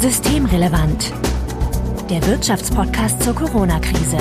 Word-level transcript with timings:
Systemrelevant. 0.00 1.12
Der 2.08 2.26
Wirtschaftspodcast 2.26 3.22
zur 3.22 3.34
Corona-Krise. 3.34 4.16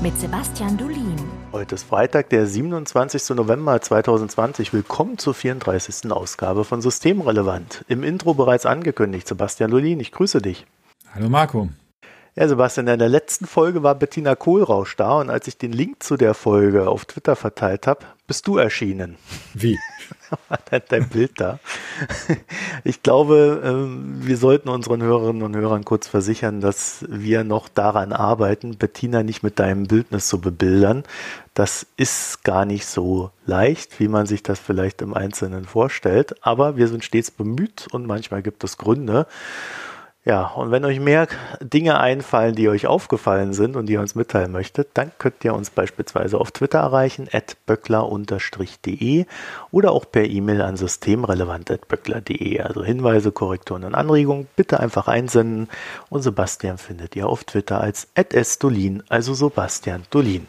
Mit 0.00 0.18
Sebastian 0.18 0.78
Dulin. 0.78 1.16
Heute 1.52 1.74
ist 1.74 1.82
Freitag, 1.82 2.30
der 2.30 2.46
27. 2.46 3.36
November 3.36 3.78
2020. 3.82 4.72
Willkommen 4.72 5.18
zur 5.18 5.34
34. 5.34 6.10
Ausgabe 6.10 6.64
von 6.64 6.80
Systemrelevant. 6.80 7.84
Im 7.88 8.02
Intro 8.02 8.32
bereits 8.32 8.64
angekündigt. 8.64 9.28
Sebastian 9.28 9.70
Dulin, 9.70 10.00
ich 10.00 10.10
grüße 10.10 10.40
dich. 10.40 10.64
Hallo 11.14 11.28
Marco. 11.28 11.68
Ja, 12.38 12.46
Sebastian, 12.48 12.86
in 12.86 12.98
der 12.98 13.08
letzten 13.08 13.46
Folge 13.46 13.82
war 13.82 13.94
Bettina 13.94 14.34
Kohlrausch 14.34 14.94
da 14.96 15.20
und 15.20 15.30
als 15.30 15.48
ich 15.48 15.56
den 15.56 15.72
Link 15.72 16.02
zu 16.02 16.18
der 16.18 16.34
Folge 16.34 16.86
auf 16.86 17.06
Twitter 17.06 17.34
verteilt 17.34 17.86
habe, 17.86 18.00
bist 18.26 18.46
du 18.46 18.58
erschienen. 18.58 19.16
Wie? 19.54 19.78
dein 20.90 21.08
Bild 21.08 21.40
da. 21.40 21.60
Ich 22.84 23.02
glaube, 23.02 23.62
ähm, 23.64 24.18
wir 24.20 24.36
sollten 24.36 24.68
unseren 24.68 25.02
Hörerinnen 25.02 25.42
und 25.42 25.56
Hörern 25.56 25.86
kurz 25.86 26.08
versichern, 26.08 26.60
dass 26.60 27.06
wir 27.08 27.42
noch 27.42 27.70
daran 27.70 28.12
arbeiten, 28.12 28.76
Bettina 28.76 29.22
nicht 29.22 29.42
mit 29.42 29.58
deinem 29.58 29.86
Bildnis 29.86 30.28
zu 30.28 30.38
bebildern. 30.38 31.04
Das 31.54 31.86
ist 31.96 32.44
gar 32.44 32.66
nicht 32.66 32.84
so 32.84 33.30
leicht, 33.46 33.98
wie 33.98 34.08
man 34.08 34.26
sich 34.26 34.42
das 34.42 34.58
vielleicht 34.58 35.00
im 35.00 35.14
Einzelnen 35.14 35.64
vorstellt, 35.64 36.34
aber 36.44 36.76
wir 36.76 36.88
sind 36.88 37.02
stets 37.02 37.30
bemüht 37.30 37.86
und 37.90 38.06
manchmal 38.06 38.42
gibt 38.42 38.62
es 38.62 38.76
Gründe. 38.76 39.26
Ja, 40.26 40.48
und 40.48 40.72
wenn 40.72 40.84
euch 40.84 40.98
mehr 40.98 41.28
Dinge 41.60 42.00
einfallen, 42.00 42.56
die 42.56 42.68
euch 42.68 42.88
aufgefallen 42.88 43.52
sind 43.52 43.76
und 43.76 43.86
die 43.86 43.92
ihr 43.92 44.00
uns 44.00 44.16
mitteilen 44.16 44.50
möchtet, 44.50 44.88
dann 44.94 45.12
könnt 45.18 45.44
ihr 45.44 45.54
uns 45.54 45.70
beispielsweise 45.70 46.40
auf 46.40 46.50
Twitter 46.50 46.80
erreichen, 46.80 47.28
at 47.30 47.56
böckler-de 47.64 49.26
oder 49.70 49.92
auch 49.92 50.04
per 50.10 50.24
E-Mail 50.24 50.62
an 50.62 50.76
systemrelevant.böckler.de. 50.76 52.60
Also 52.60 52.82
Hinweise, 52.82 53.30
Korrekturen 53.30 53.84
und 53.84 53.94
Anregungen 53.94 54.48
bitte 54.56 54.80
einfach 54.80 55.06
einsenden 55.06 55.68
und 56.10 56.22
Sebastian 56.22 56.78
findet 56.78 57.14
ihr 57.14 57.28
auf 57.28 57.44
Twitter 57.44 57.80
als 57.80 58.08
at 58.16 58.34
sdolin, 58.34 59.04
also 59.08 59.32
Sebastian 59.32 60.02
Dolin. 60.10 60.48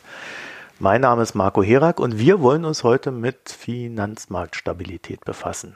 Mein 0.80 1.02
Name 1.02 1.22
ist 1.22 1.36
Marco 1.36 1.62
Herak 1.62 2.00
und 2.00 2.18
wir 2.18 2.42
wollen 2.42 2.66
uns 2.66 2.84
heute 2.84 3.12
mit 3.12 3.50
Finanzmarktstabilität 3.50 5.24
befassen. 5.24 5.76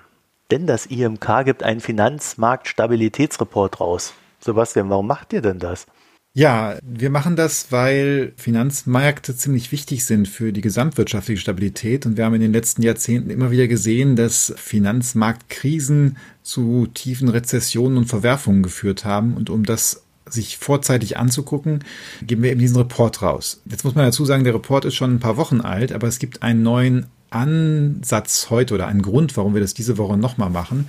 Denn 0.52 0.68
das 0.68 0.86
IMK 0.86 1.46
gibt 1.46 1.64
einen 1.64 1.80
Finanzmarktstabilitätsreport 1.80 3.80
raus. 3.80 4.14
Sebastian, 4.42 4.90
warum 4.90 5.08
macht 5.08 5.32
ihr 5.32 5.42
denn 5.42 5.60
das? 5.60 5.86
Ja, 6.34 6.78
wir 6.82 7.10
machen 7.10 7.36
das, 7.36 7.72
weil 7.72 8.34
Finanzmärkte 8.38 9.36
ziemlich 9.36 9.72
wichtig 9.72 10.06
sind 10.06 10.28
für 10.28 10.54
die 10.54 10.62
gesamtwirtschaftliche 10.62 11.42
Stabilität. 11.42 12.06
Und 12.06 12.16
wir 12.16 12.26
haben 12.26 12.36
in 12.36 12.42
den 12.42 12.54
letzten 12.54 12.84
Jahrzehnten 12.84 13.30
immer 13.30 13.52
wieder 13.52 13.68
gesehen, 13.68 14.16
dass 14.16 14.54
Finanzmarktkrisen 14.58 16.18
zu 16.42 16.88
tiefen 16.94 17.28
Rezessionen 17.28 17.98
und 17.98 18.06
Verwerfungen 18.06 18.64
geführt 18.64 19.04
haben. 19.04 19.36
Und 19.36 19.50
um 19.50 19.66
das 19.66 20.04
sich 20.26 20.58
vorzeitig 20.58 21.18
anzugucken, 21.18 21.84
geben 22.22 22.44
wir 22.44 22.52
eben 22.52 22.62
diesen 22.62 22.78
Report 22.78 23.22
raus. 23.22 23.62
Jetzt 23.70 23.84
muss 23.84 23.96
man 23.96 24.06
dazu 24.06 24.24
sagen, 24.24 24.46
der 24.46 24.54
Report 24.54 24.86
ist 24.86 24.96
schon 24.96 25.16
ein 25.16 25.20
paar 25.20 25.38
Wochen 25.38 25.60
alt, 25.60 25.92
aber 25.92 26.08
es 26.08 26.20
gibt 26.20 26.44
einen 26.44 26.64
neuen 26.64 27.08
Ansatz 27.32 28.50
heute 28.50 28.76
oder 28.76 28.88
einen 28.88 29.02
Grund, 29.02 29.36
warum 29.38 29.54
wir 29.54 29.62
das 29.62 29.74
diese 29.74 29.98
Woche 29.98 30.18
nochmal 30.18 30.50
machen. 30.50 30.88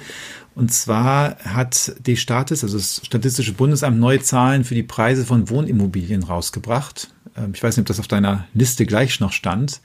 Und 0.55 0.73
zwar 0.73 1.37
hat 1.39 1.95
die 2.07 2.17
Statis, 2.17 2.63
also 2.63 2.77
das 2.77 3.01
Statistische 3.05 3.55
Bundesamt, 3.55 3.99
neue 3.99 4.21
Zahlen 4.21 4.65
für 4.65 4.75
die 4.75 4.83
Preise 4.83 5.25
von 5.25 5.49
Wohnimmobilien 5.49 6.23
rausgebracht. 6.23 7.09
Ähm, 7.37 7.53
ich 7.55 7.63
weiß 7.63 7.77
nicht, 7.77 7.85
ob 7.85 7.89
das 7.89 8.01
auf 8.01 8.09
deiner 8.09 8.47
Liste 8.53 8.85
gleich 8.85 9.19
noch 9.21 9.33
stand. 9.33 9.81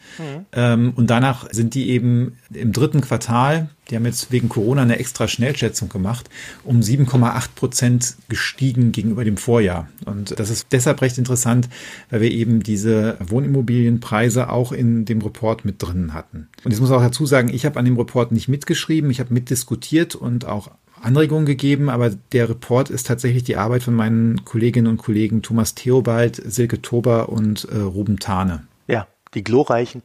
Mhm. 0.54 0.94
Und 0.96 1.10
danach 1.10 1.48
sind 1.52 1.74
die 1.74 1.90
eben 1.90 2.38
im 2.52 2.74
dritten 2.74 3.02
Quartal, 3.02 3.70
die 3.90 3.96
haben 3.96 4.06
jetzt 4.06 4.32
wegen 4.32 4.50
Corona 4.50 4.82
eine 4.82 5.00
extra 5.00 5.28
Schnellschätzung 5.28 5.90
gemacht, 5.90 6.30
um 6.64 6.82
7,8 6.82 7.50
Prozent 7.56 8.16
gestiegen 8.30 8.92
gegenüber 8.92 9.24
dem 9.24 9.38
Vorjahr. 9.38 9.88
Und 10.06 10.40
das 10.40 10.50
ist 10.50 10.68
deshalb 10.72 11.02
recht 11.02 11.18
interessant, 11.18 11.70
weil 12.10 12.22
wir 12.22 12.32
eben 12.32 12.64
diese 12.64 13.18
Wohnimmobilienpreise 13.20 14.50
auch 14.50 14.72
in 14.72 15.06
dem 15.06 15.22
Report 15.22 15.66
mit 15.66 15.82
drin 15.82 16.14
hatten. 16.14 16.50
Und 16.64 16.74
ich 16.74 16.80
muss 16.80 16.92
auch 16.92 17.02
dazu 17.02 17.26
sagen, 17.26 17.50
ich 17.50 17.66
habe 17.66 17.80
an 17.80 17.86
dem 17.86 17.98
Report 17.98 18.32
nicht 18.32 18.48
mitgeschrieben, 18.48 19.10
ich 19.10 19.20
habe 19.20 19.34
mitdiskutiert 19.34 20.16
und 20.16 20.46
auch 20.46 20.72
Anregungen 21.02 21.46
gegeben, 21.46 21.90
aber 21.90 22.10
der 22.32 22.50
Report 22.50 22.90
ist 22.90 23.08
tatsächlich 23.08 23.44
die 23.44 23.56
Arbeit 23.56 23.84
von 23.84 23.94
meinen 23.94 24.44
Kolleginnen 24.46 24.88
und 24.88 24.98
Kollegen 24.98 25.42
Thomas 25.42 25.76
Theobald, 25.76 26.42
Silke 26.46 26.82
Tober 26.82 27.30
und 27.30 27.66
äh, 27.66 27.78
Ruben 27.78 28.18
Tane. 28.18 28.64
Ja, 28.88 29.08
die 29.34 29.44
glorreichen 29.44 30.02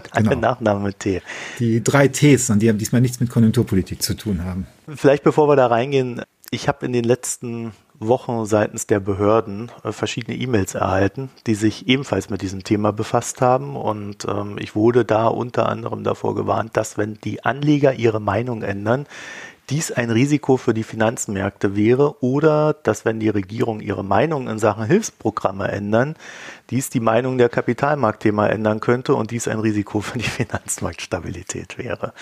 Ts. 0.00 0.12
Alle 0.12 0.28
genau. 0.28 0.40
Nachnamen 0.40 0.82
mit 0.82 1.00
T. 1.00 1.22
Die 1.58 1.82
drei 1.82 2.08
Ts, 2.08 2.50
und 2.50 2.60
die 2.60 2.68
haben 2.68 2.78
diesmal 2.78 3.00
nichts 3.00 3.20
mit 3.20 3.30
Konjunkturpolitik 3.30 4.02
zu 4.02 4.14
tun 4.14 4.44
haben. 4.44 4.66
Vielleicht 4.88 5.22
bevor 5.24 5.48
wir 5.48 5.56
da 5.56 5.66
reingehen, 5.66 6.22
ich 6.50 6.68
habe 6.68 6.84
in 6.84 6.92
den 6.92 7.04
letzten 7.04 7.72
Wochen 8.08 8.44
seitens 8.46 8.86
der 8.86 9.00
Behörden 9.00 9.70
äh, 9.84 9.92
verschiedene 9.92 10.36
E-Mails 10.36 10.74
erhalten, 10.74 11.30
die 11.46 11.54
sich 11.54 11.88
ebenfalls 11.88 12.30
mit 12.30 12.42
diesem 12.42 12.64
Thema 12.64 12.92
befasst 12.92 13.40
haben. 13.40 13.76
Und 13.76 14.26
ähm, 14.26 14.56
ich 14.58 14.74
wurde 14.74 15.04
da 15.04 15.28
unter 15.28 15.68
anderem 15.68 16.04
davor 16.04 16.34
gewarnt, 16.34 16.76
dass 16.76 16.98
wenn 16.98 17.18
die 17.24 17.44
Anleger 17.44 17.94
ihre 17.94 18.20
Meinung 18.20 18.62
ändern, 18.62 19.06
dies 19.70 19.92
ein 19.92 20.10
Risiko 20.10 20.56
für 20.56 20.74
die 20.74 20.82
Finanzmärkte 20.82 21.76
wäre 21.76 22.22
oder 22.22 22.74
dass 22.74 23.04
wenn 23.04 23.20
die 23.20 23.28
Regierung 23.28 23.80
ihre 23.80 24.04
Meinung 24.04 24.48
in 24.48 24.58
Sachen 24.58 24.84
Hilfsprogramme 24.84 25.68
ändern, 25.68 26.16
dies 26.72 26.90
die 26.90 27.00
Meinung 27.00 27.38
der 27.38 27.48
Kapitalmarktthema 27.48 28.48
ändern 28.48 28.80
könnte 28.80 29.14
und 29.14 29.30
dies 29.30 29.46
ein 29.46 29.60
Risiko 29.60 30.00
für 30.00 30.18
die 30.18 30.24
Finanzmarktstabilität 30.28 31.78
wäre. 31.78 32.14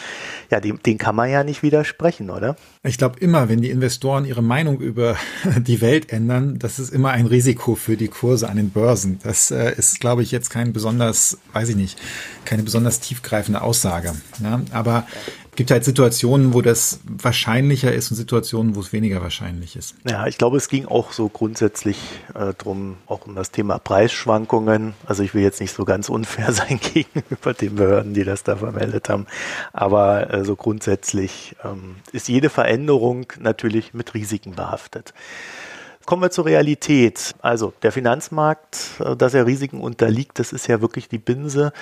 Ja, 0.50 0.60
dem, 0.60 0.82
den 0.82 0.98
kann 0.98 1.14
man 1.14 1.30
ja 1.30 1.44
nicht 1.44 1.62
widersprechen, 1.62 2.30
oder? 2.30 2.56
Ich 2.82 2.98
glaube 2.98 3.18
immer, 3.20 3.48
wenn 3.48 3.62
die 3.62 3.70
Investoren 3.70 4.24
ihre 4.24 4.42
Meinung 4.42 4.80
über 4.80 5.16
die 5.58 5.80
Welt 5.80 6.12
ändern, 6.12 6.58
das 6.58 6.78
ist 6.78 6.92
immer 6.92 7.10
ein 7.10 7.26
Risiko 7.26 7.76
für 7.76 7.96
die 7.96 8.08
Kurse 8.08 8.48
an 8.48 8.56
den 8.56 8.70
Börsen. 8.70 9.20
Das 9.22 9.50
äh, 9.50 9.72
ist, 9.76 10.00
glaube 10.00 10.22
ich, 10.22 10.32
jetzt 10.32 10.50
kein 10.50 10.72
besonders, 10.72 11.38
weiß 11.52 11.70
ich 11.70 11.76
nicht, 11.76 11.98
keine 12.44 12.62
besonders 12.64 13.00
tiefgreifende 13.00 13.62
Aussage. 13.62 14.12
Ja, 14.42 14.60
aber 14.72 15.06
gibt 15.60 15.70
halt 15.70 15.84
Situationen, 15.84 16.54
wo 16.54 16.62
das 16.62 17.00
wahrscheinlicher 17.04 17.92
ist 17.92 18.10
und 18.10 18.16
Situationen, 18.16 18.76
wo 18.76 18.80
es 18.80 18.94
weniger 18.94 19.20
wahrscheinlich 19.20 19.76
ist. 19.76 19.94
Ja, 20.08 20.26
ich 20.26 20.38
glaube, 20.38 20.56
es 20.56 20.70
ging 20.70 20.86
auch 20.86 21.12
so 21.12 21.28
grundsätzlich 21.28 21.98
äh, 22.34 22.54
drum, 22.54 22.96
auch 23.06 23.26
um 23.26 23.34
das 23.34 23.50
Thema 23.50 23.78
Preisschwankungen. 23.78 24.39
Also 25.06 25.22
ich 25.22 25.34
will 25.34 25.42
jetzt 25.42 25.60
nicht 25.60 25.72
so 25.72 25.84
ganz 25.84 26.08
unfair 26.08 26.52
sein 26.52 26.78
gegenüber 26.80 27.54
den 27.54 27.76
Behörden, 27.76 28.14
die 28.14 28.24
das 28.24 28.42
da 28.42 28.56
vermeldet 28.56 29.08
haben. 29.08 29.26
Aber 29.72 30.32
äh, 30.32 30.44
so 30.44 30.56
grundsätzlich 30.56 31.56
ähm, 31.64 31.96
ist 32.12 32.28
jede 32.28 32.50
Veränderung 32.50 33.32
natürlich 33.38 33.94
mit 33.94 34.14
Risiken 34.14 34.54
behaftet. 34.54 35.14
Kommen 36.06 36.22
wir 36.22 36.30
zur 36.30 36.46
Realität. 36.46 37.34
Also 37.40 37.72
der 37.82 37.92
Finanzmarkt, 37.92 39.00
äh, 39.00 39.16
dass 39.16 39.34
er 39.34 39.46
Risiken 39.46 39.80
unterliegt, 39.80 40.38
das 40.38 40.52
ist 40.52 40.66
ja 40.66 40.80
wirklich 40.80 41.08
die 41.08 41.18
Binse. 41.18 41.72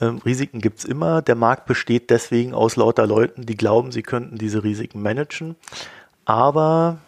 Ähm, 0.00 0.18
Risiken 0.24 0.60
gibt 0.60 0.80
es 0.80 0.84
immer. 0.84 1.22
Der 1.22 1.34
Markt 1.34 1.66
besteht 1.66 2.10
deswegen 2.10 2.54
aus 2.54 2.76
lauter 2.76 3.06
Leuten, 3.06 3.46
die 3.46 3.56
glauben, 3.56 3.92
sie 3.92 4.02
könnten 4.02 4.38
diese 4.38 4.62
Risiken 4.62 5.02
managen. 5.02 5.56
Aber 6.24 6.98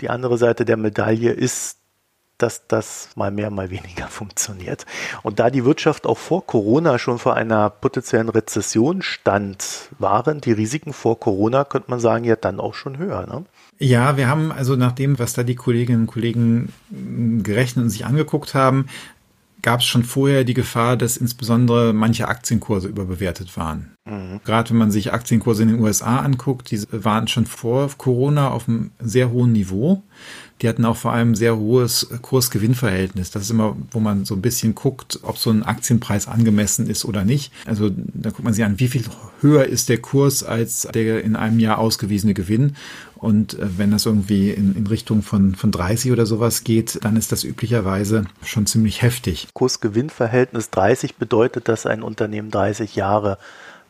die 0.00 0.10
andere 0.10 0.38
Seite 0.38 0.64
der 0.64 0.76
Medaille 0.76 1.32
ist, 1.32 1.79
dass 2.42 2.66
das 2.66 3.10
mal 3.14 3.30
mehr, 3.30 3.50
mal 3.50 3.70
weniger 3.70 4.06
funktioniert. 4.08 4.86
Und 5.22 5.38
da 5.38 5.50
die 5.50 5.64
Wirtschaft 5.64 6.06
auch 6.06 6.18
vor 6.18 6.46
Corona 6.46 6.98
schon 6.98 7.18
vor 7.18 7.34
einer 7.34 7.70
potenziellen 7.70 8.28
Rezession 8.28 9.02
stand, 9.02 9.90
waren 9.98 10.40
die 10.40 10.52
Risiken 10.52 10.92
vor 10.92 11.18
Corona, 11.20 11.64
könnte 11.64 11.90
man 11.90 12.00
sagen, 12.00 12.24
ja 12.24 12.36
dann 12.36 12.60
auch 12.60 12.74
schon 12.74 12.98
höher. 12.98 13.26
Ne? 13.26 13.44
Ja, 13.78 14.16
wir 14.16 14.28
haben 14.28 14.52
also 14.52 14.76
nach 14.76 14.92
dem, 14.92 15.18
was 15.18 15.32
da 15.32 15.42
die 15.42 15.54
Kolleginnen 15.54 16.02
und 16.02 16.06
Kollegen 16.06 16.72
gerechnet 17.42 17.84
und 17.84 17.90
sich 17.90 18.04
angeguckt 18.04 18.54
haben, 18.54 18.86
gab 19.62 19.80
es 19.80 19.86
schon 19.86 20.04
vorher 20.04 20.44
die 20.44 20.54
Gefahr, 20.54 20.96
dass 20.96 21.16
insbesondere 21.16 21.92
manche 21.92 22.28
Aktienkurse 22.28 22.88
überbewertet 22.88 23.56
waren. 23.56 23.92
Mhm. 24.04 24.40
Gerade 24.44 24.70
wenn 24.70 24.78
man 24.78 24.90
sich 24.90 25.12
Aktienkurse 25.12 25.62
in 25.62 25.68
den 25.68 25.80
USA 25.80 26.18
anguckt, 26.18 26.70
die 26.70 26.80
waren 26.90 27.28
schon 27.28 27.46
vor 27.46 27.90
Corona 27.96 28.50
auf 28.50 28.68
einem 28.68 28.90
sehr 29.00 29.30
hohen 29.30 29.52
Niveau. 29.52 30.02
Die 30.62 30.68
hatten 30.68 30.84
auch 30.84 30.96
vor 30.96 31.12
allem 31.12 31.34
sehr 31.34 31.56
hohes 31.56 32.08
Kurs-Gewinn-Verhältnis. 32.22 33.30
Das 33.30 33.42
ist 33.42 33.50
immer, 33.50 33.76
wo 33.90 34.00
man 34.00 34.24
so 34.24 34.34
ein 34.34 34.42
bisschen 34.42 34.74
guckt, 34.74 35.20
ob 35.22 35.38
so 35.38 35.50
ein 35.50 35.62
Aktienpreis 35.62 36.28
angemessen 36.28 36.88
ist 36.88 37.04
oder 37.04 37.24
nicht. 37.24 37.52
Also 37.66 37.90
da 37.90 38.30
guckt 38.30 38.44
man 38.44 38.52
sich 38.52 38.64
an, 38.64 38.78
wie 38.78 38.88
viel 38.88 39.04
höher 39.40 39.64
ist 39.64 39.88
der 39.88 39.98
Kurs 39.98 40.42
als 40.42 40.88
der 40.92 41.24
in 41.24 41.36
einem 41.36 41.60
Jahr 41.60 41.78
ausgewiesene 41.78 42.34
Gewinn. 42.34 42.76
Und 43.16 43.58
äh, 43.58 43.78
wenn 43.78 43.90
das 43.90 44.06
irgendwie 44.06 44.50
in, 44.50 44.74
in 44.76 44.86
Richtung 44.86 45.22
von, 45.22 45.54
von 45.54 45.70
30 45.70 46.12
oder 46.12 46.26
sowas 46.26 46.64
geht, 46.64 46.98
dann 47.04 47.16
ist 47.16 47.32
das 47.32 47.44
üblicherweise 47.44 48.24
schon 48.44 48.66
ziemlich 48.66 49.02
heftig. 49.02 49.48
Kurs-Gewinn-Verhältnis 49.54 50.70
30 50.70 51.16
bedeutet, 51.16 51.68
dass 51.68 51.86
ein 51.86 52.02
Unternehmen 52.02 52.50
30 52.50 52.96
Jahre 52.96 53.38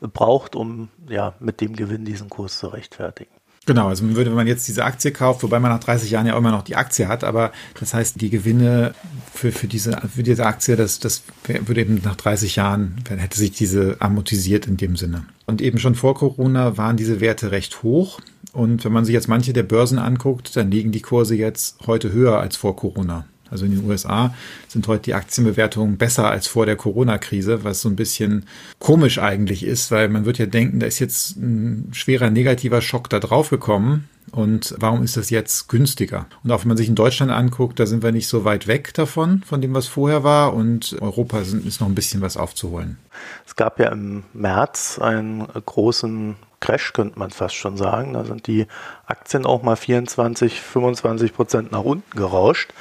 braucht, 0.01 0.57
um 0.57 0.89
ja 1.09 1.35
mit 1.41 1.61
dem 1.61 1.77
Gewinn 1.77 2.05
diesen 2.05 2.31
Kurs 2.31 2.59
zu 2.59 2.69
rechtfertigen. 2.69 3.31
Genau, 3.67 3.89
also 3.89 4.05
man 4.05 4.17
würde, 4.17 4.31
wenn 4.31 4.37
man 4.37 4.47
jetzt 4.47 4.67
diese 4.69 4.85
Aktie 4.85 5.13
kauft, 5.13 5.43
wobei 5.43 5.61
man 5.61 5.71
nach 5.71 5.81
30 5.81 6.11
Jahren 6.11 6.27
ja 6.27 6.37
immer 6.37 6.51
noch 6.51 6.63
die 6.63 6.77
Aktie 6.77 7.09
hat, 7.09 7.25
aber 7.25 7.53
das 7.79 7.93
heißt, 7.93 8.21
die 8.21 8.31
Gewinne 8.31 8.95
für, 9.35 9.53
für, 9.53 9.67
diese, 9.67 10.01
für 10.13 10.23
diese 10.23 10.47
Aktie, 10.47 10.77
das, 10.77 10.99
das 10.99 11.23
würde 11.47 11.83
eben 11.83 12.01
nach 12.03 12.17
30 12.17 12.57
Jahren, 12.57 12.97
hätte 13.07 13.39
sich 13.39 13.53
diese 13.53 13.97
amortisiert 14.01 14.67
in 14.67 14.79
dem 14.79 14.97
Sinne. 14.97 15.27
Und 15.47 15.61
eben 15.61 15.79
schon 15.79 15.95
vor 15.95 16.15
Corona 16.15 16.79
waren 16.79 16.97
diese 16.97 17.21
Werte 17.21 17.51
recht 17.51 17.83
hoch. 17.83 18.21
Und 18.53 18.85
wenn 18.85 18.93
man 18.93 19.05
sich 19.05 19.13
jetzt 19.13 19.29
manche 19.29 19.53
der 19.53 19.63
Börsen 19.63 19.99
anguckt, 19.99 20.57
dann 20.57 20.71
liegen 20.71 20.91
die 20.91 21.03
Kurse 21.03 21.35
jetzt 21.35 21.87
heute 21.87 22.13
höher 22.13 22.41
als 22.41 22.57
vor 22.57 22.77
Corona. 22.77 23.27
Also 23.51 23.65
in 23.65 23.73
den 23.73 23.89
USA 23.89 24.35
sind 24.69 24.87
heute 24.89 25.05
die 25.05 25.15
Aktienbewertungen 25.15 25.97
besser 25.97 26.31
als 26.31 26.47
vor 26.47 26.67
der 26.67 26.77
Corona-Krise, 26.77 27.65
was 27.65 27.81
so 27.81 27.89
ein 27.89 27.97
bisschen 27.97 28.47
komisch 28.79 29.19
eigentlich 29.19 29.65
ist, 29.65 29.91
weil 29.91 30.09
man 30.09 30.25
wird 30.25 30.39
ja 30.39 30.47
denken, 30.47 30.81
da 30.81 30.87
ist 30.87 30.99
jetzt 30.99 31.37
ein 31.37 31.91
schwerer 31.93 32.31
negativer 32.31 32.81
Schock 32.81 33.09
da 33.11 33.19
drauf 33.19 33.51
gekommen. 33.51 34.09
Und 34.33 34.77
warum 34.79 35.03
ist 35.03 35.17
das 35.17 35.31
jetzt 35.31 35.69
günstiger? 35.69 36.27
Und 36.45 36.53
auch 36.53 36.63
wenn 36.63 36.69
man 36.69 36.77
sich 36.77 36.89
in 36.89 36.95
Deutschland 36.95 37.33
anguckt, 37.33 37.81
da 37.81 37.87
sind 37.87 38.03
wir 38.03 38.13
nicht 38.13 38.29
so 38.29 38.45
weit 38.45 38.69
weg 38.69 38.95
davon, 38.95 39.43
von 39.45 39.61
dem, 39.61 39.75
was 39.75 39.89
vorher 39.89 40.23
war. 40.23 40.55
Und 40.55 40.97
Europa 41.01 41.41
ist 41.41 41.81
noch 41.81 41.89
ein 41.89 41.97
bisschen 41.97 42.21
was 42.21 42.37
aufzuholen. 42.37 42.99
Es 43.45 43.57
gab 43.57 43.81
ja 43.81 43.89
im 43.89 44.23
März 44.33 45.01
einen 45.01 45.49
großen 45.49 46.37
Crash, 46.61 46.93
könnte 46.93 47.19
man 47.19 47.31
fast 47.31 47.57
schon 47.57 47.77
sagen. 47.77 48.13
Da 48.13 48.25
sind 48.25 48.47
die 48.47 48.67
Aktien 49.07 49.47
auch 49.47 49.63
mal 49.63 49.77
24, 49.77 50.61
25 50.61 51.35
Prozent 51.35 51.73
nach 51.73 51.83
unten 51.83 52.17
gerauscht. 52.17 52.73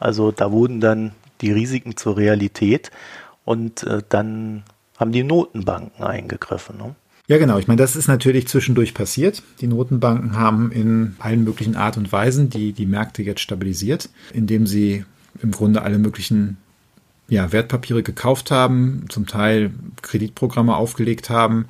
Also 0.00 0.30
da 0.30 0.52
wurden 0.52 0.80
dann 0.80 1.12
die 1.40 1.52
Risiken 1.52 1.96
zur 1.96 2.16
Realität 2.16 2.90
und 3.44 3.82
äh, 3.84 4.02
dann 4.08 4.62
haben 4.98 5.12
die 5.12 5.24
Notenbanken 5.24 6.04
eingegriffen. 6.04 6.78
Ne? 6.78 6.94
Ja, 7.26 7.38
genau. 7.38 7.58
Ich 7.58 7.66
meine, 7.66 7.80
das 7.80 7.96
ist 7.96 8.08
natürlich 8.08 8.48
zwischendurch 8.48 8.94
passiert. 8.94 9.42
Die 9.60 9.66
Notenbanken 9.66 10.36
haben 10.36 10.70
in 10.70 11.16
allen 11.18 11.44
möglichen 11.44 11.76
Art 11.76 11.96
und 11.96 12.12
Weisen 12.12 12.50
die, 12.50 12.72
die 12.72 12.86
Märkte 12.86 13.22
jetzt 13.22 13.40
stabilisiert, 13.40 14.10
indem 14.32 14.66
sie 14.66 15.04
im 15.42 15.50
Grunde 15.50 15.82
alle 15.82 15.98
möglichen 15.98 16.58
ja, 17.28 17.50
Wertpapiere 17.50 18.02
gekauft 18.02 18.50
haben, 18.50 19.06
zum 19.08 19.26
Teil 19.26 19.72
Kreditprogramme 20.02 20.76
aufgelegt 20.76 21.30
haben 21.30 21.66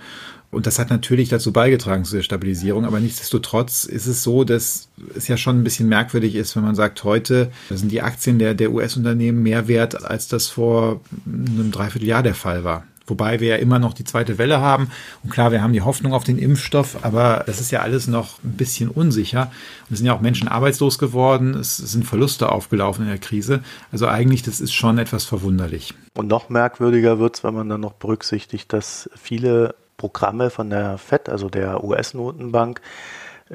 und 0.55 0.67
das 0.67 0.79
hat 0.79 0.91
natürlich 0.91 1.29
dazu 1.29 1.53
beigetragen 1.53 2.05
zu 2.05 2.17
der 2.17 2.23
Stabilisierung. 2.23 2.85
Aber 2.85 3.01
nichtsdestotrotz 3.01 3.85
ist 3.85 4.07
es 4.07 4.23
so, 4.23 4.45
dass 4.45 4.89
es 5.15 5.29
ja 5.29 5.37
schon 5.37 5.61
ein 5.61 5.65
bisschen 5.65 5.89
merkwürdig 5.89 6.35
ist, 6.35 6.57
wenn 6.57 6.65
man 6.65 6.75
sagt, 6.75 7.05
heute 7.05 7.51
sind 7.71 7.91
die 7.91 8.03
Aktien 8.03 8.39
der, 8.39 8.55
der 8.55 8.73
US-Unternehmen 8.73 9.43
mehr 9.43 9.69
wert, 9.69 10.05
als 10.05 10.29
das 10.29 10.49
vor 10.49 11.01
einem 11.27 11.71
Dreivierteljahr 11.71 12.23
der 12.23 12.35
Fall 12.35 12.65
war. 12.65 12.85
Wobei 13.07 13.41
wir 13.41 13.49
ja 13.49 13.57
immer 13.57 13.79
noch 13.79 13.93
die 13.93 14.05
zweite 14.05 14.39
Welle 14.39 14.61
haben. 14.61 14.91
Und 15.23 15.31
klar, 15.31 15.53
wir 15.53 15.63
haben 15.63 15.75
die 15.75 15.83
Hoffnung 15.83 16.15
auf 16.15 16.25
den 16.25 16.39
Impfstoff, 16.39 17.05
aber 17.05 17.45
das 17.47 17.61
ist 17.61 17.71
ja 17.71 17.81
alles 17.81 18.07
noch 18.07 18.43
ein 18.43 18.53
bisschen 18.53 18.89
unsicher. 18.89 19.51
Und 19.89 19.95
es 19.95 19.99
sind 19.99 20.07
ja 20.07 20.15
auch 20.15 20.23
Menschen 20.23 20.49
arbeitslos 20.49 20.99
geworden. 20.99 21.55
Es 21.55 21.77
sind 21.77 22.07
Verluste 22.07 22.51
aufgelaufen 22.51 23.05
in 23.05 23.11
der 23.11 23.19
Krise. 23.19 23.61
Also 23.93 24.07
eigentlich, 24.07 24.43
das 24.43 24.61
ist 24.61 24.73
schon 24.73 24.97
etwas 24.97 25.25
verwunderlich. 25.25 25.93
Und 26.15 26.29
noch 26.29 26.49
merkwürdiger 26.49 27.19
wird 27.19 27.37
es, 27.37 27.45
wenn 27.45 27.55
man 27.55 27.69
dann 27.69 27.83
noch 27.83 27.93
berücksichtigt, 27.93 28.73
dass 28.73 29.11
viele 29.15 29.75
Programme 30.05 30.51
von 30.51 30.69
der 30.69 30.99
FED, 30.99 31.31
also 31.31 31.49
der 31.49 31.83
US-Notenbank, 31.83 32.83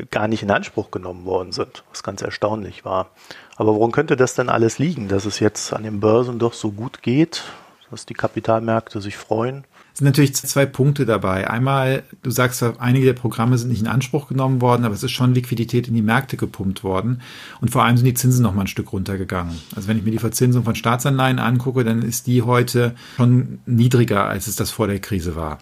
gar 0.10 0.28
nicht 0.28 0.42
in 0.42 0.50
Anspruch 0.50 0.90
genommen 0.90 1.26
worden 1.26 1.52
sind, 1.52 1.84
was 1.92 2.02
ganz 2.02 2.24
erstaunlich 2.24 2.84
war. 2.84 3.12
Aber 3.58 3.76
worum 3.76 3.92
könnte 3.92 4.16
das 4.16 4.34
denn 4.34 4.50
alles 4.50 4.80
liegen, 4.80 5.10
dass 5.10 5.26
es 5.26 5.40
jetzt 5.40 5.74
an 5.74 5.84
den 5.84 6.00
Börsen 6.00 6.40
doch 6.40 6.54
so 6.54 6.72
gut 6.72 7.04
geht, 7.04 7.44
dass 7.92 8.08
die 8.08 8.16
Kapitalmärkte 8.16 9.00
sich 9.00 9.16
freuen? 9.16 9.64
Sind 10.00 10.06
natürlich 10.06 10.34
zwei 10.34 10.66
Punkte 10.66 11.06
dabei. 11.06 11.50
Einmal, 11.50 12.04
du 12.24 12.32
sagst, 12.32 12.64
einige 12.80 13.06
der 13.06 13.14
Programme 13.14 13.58
sind 13.58 13.68
nicht 13.68 13.82
in 13.82 13.88
Anspruch 13.88 14.30
genommen 14.30 14.62
worden, 14.62 14.86
aber 14.86 14.96
es 14.96 15.04
ist 15.04 15.12
schon 15.12 15.34
Liquidität 15.34 15.90
in 15.90 15.94
die 15.94 16.02
Märkte 16.02 16.38
gepumpt 16.38 16.86
worden. 16.86 17.22
Und 17.60 17.70
vor 17.70 17.84
allem 17.84 17.98
sind 17.98 18.06
die 18.06 18.14
Zinsen 18.14 18.42
noch 18.42 18.54
mal 18.54 18.62
ein 18.62 18.68
Stück 18.68 18.94
runtergegangen. 18.94 19.58
Also 19.76 19.90
wenn 19.90 19.98
ich 19.98 20.06
mir 20.06 20.12
die 20.12 20.18
Verzinsung 20.18 20.64
von 20.64 20.76
Staatsanleihen 20.76 21.38
angucke, 21.38 21.84
dann 21.84 22.02
ist 22.02 22.28
die 22.28 22.44
heute 22.44 22.96
schon 23.18 23.60
niedriger, 23.66 24.26
als 24.26 24.48
es 24.48 24.56
das 24.56 24.72
vor 24.72 24.88
der 24.88 25.00
Krise 25.00 25.36
war 25.36 25.60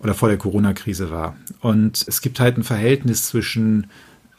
oder 0.00 0.14
vor 0.14 0.28
der 0.28 0.38
Corona-Krise 0.38 1.12
war. 1.12 1.36
Und 1.60 2.04
es 2.08 2.20
gibt 2.20 2.40
halt 2.40 2.58
ein 2.58 2.64
Verhältnis 2.64 3.28
zwischen 3.28 3.86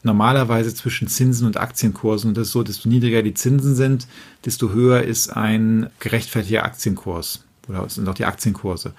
normalerweise 0.04 0.76
zwischen 0.76 1.08
Zinsen 1.08 1.48
und 1.48 1.56
Aktienkursen. 1.56 2.30
Und 2.30 2.38
das 2.38 2.48
ist 2.48 2.54
so, 2.54 2.64
desto 2.64 2.90
niedriger 2.90 3.24
die 3.24 3.34
Zinsen 3.34 3.76
sind, 3.76 4.08
desto 4.44 4.74
höher 4.74 5.04
ist 5.04 5.30
ein 5.38 5.90
gerechtfertigter 6.00 6.66
Aktienkurs 6.66 7.47
oder 7.68 7.88
sind 7.90 8.08
auch 8.08 8.14
die 8.14 8.26
Aktienkurse. 8.26 8.94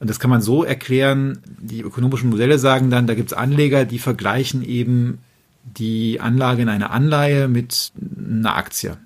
Und 0.00 0.08
das 0.08 0.20
kann 0.20 0.30
man 0.30 0.42
so 0.42 0.64
erklären, 0.64 1.40
die 1.60 1.80
ökonomischen 1.80 2.30
Modelle 2.30 2.58
sagen 2.58 2.90
dann, 2.90 3.06
da 3.06 3.14
gibt 3.14 3.32
es 3.32 3.38
Anleger, 3.38 3.84
die 3.84 3.98
vergleichen 3.98 4.62
eben 4.64 5.18
die 5.64 6.20
Anlage 6.20 6.62
in 6.62 6.68
eine 6.68 6.90
Anleihe 6.90 7.48
mit 7.48 7.92
einer 8.16 8.56
Aktie. 8.56 8.96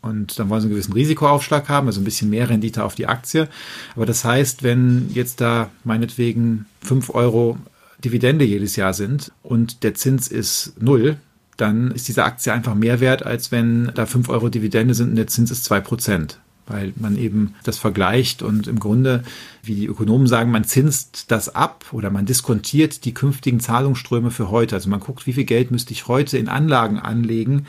Und 0.00 0.38
dann 0.38 0.48
wollen 0.48 0.60
sie 0.60 0.66
einen 0.66 0.74
gewissen 0.74 0.92
Risikoaufschlag 0.92 1.68
haben, 1.68 1.86
also 1.86 2.00
ein 2.00 2.04
bisschen 2.04 2.30
mehr 2.30 2.48
Rendite 2.48 2.84
auf 2.84 2.94
die 2.94 3.06
Aktie. 3.06 3.48
Aber 3.94 4.06
das 4.06 4.24
heißt, 4.24 4.62
wenn 4.62 5.10
jetzt 5.12 5.40
da 5.40 5.70
meinetwegen 5.84 6.66
fünf 6.80 7.10
Euro 7.10 7.58
Dividende 8.04 8.44
jedes 8.44 8.76
Jahr 8.76 8.94
sind 8.94 9.32
und 9.42 9.82
der 9.82 9.94
Zins 9.94 10.28
ist 10.28 10.74
null, 10.80 11.16
dann 11.56 11.90
ist 11.90 12.06
diese 12.06 12.24
Aktie 12.24 12.52
einfach 12.52 12.76
mehr 12.76 13.00
wert, 13.00 13.26
als 13.26 13.50
wenn 13.50 13.90
da 13.94 14.06
fünf 14.06 14.28
Euro 14.28 14.48
Dividende 14.48 14.94
sind 14.94 15.10
und 15.10 15.16
der 15.16 15.26
Zins 15.26 15.50
ist 15.50 15.64
zwei 15.64 15.80
Prozent 15.80 16.38
weil 16.68 16.92
man 16.96 17.16
eben 17.16 17.54
das 17.64 17.78
vergleicht 17.78 18.42
und 18.42 18.66
im 18.66 18.78
Grunde, 18.78 19.24
wie 19.62 19.74
die 19.74 19.86
Ökonomen 19.86 20.26
sagen, 20.26 20.50
man 20.50 20.64
zinst 20.64 21.30
das 21.30 21.54
ab 21.54 21.86
oder 21.92 22.10
man 22.10 22.26
diskontiert 22.26 23.04
die 23.04 23.14
künftigen 23.14 23.60
Zahlungsströme 23.60 24.30
für 24.30 24.50
heute. 24.50 24.74
Also 24.74 24.90
man 24.90 25.00
guckt, 25.00 25.26
wie 25.26 25.32
viel 25.32 25.44
Geld 25.44 25.70
müsste 25.70 25.92
ich 25.92 26.08
heute 26.08 26.38
in 26.38 26.48
Anlagen 26.48 26.98
anlegen 26.98 27.66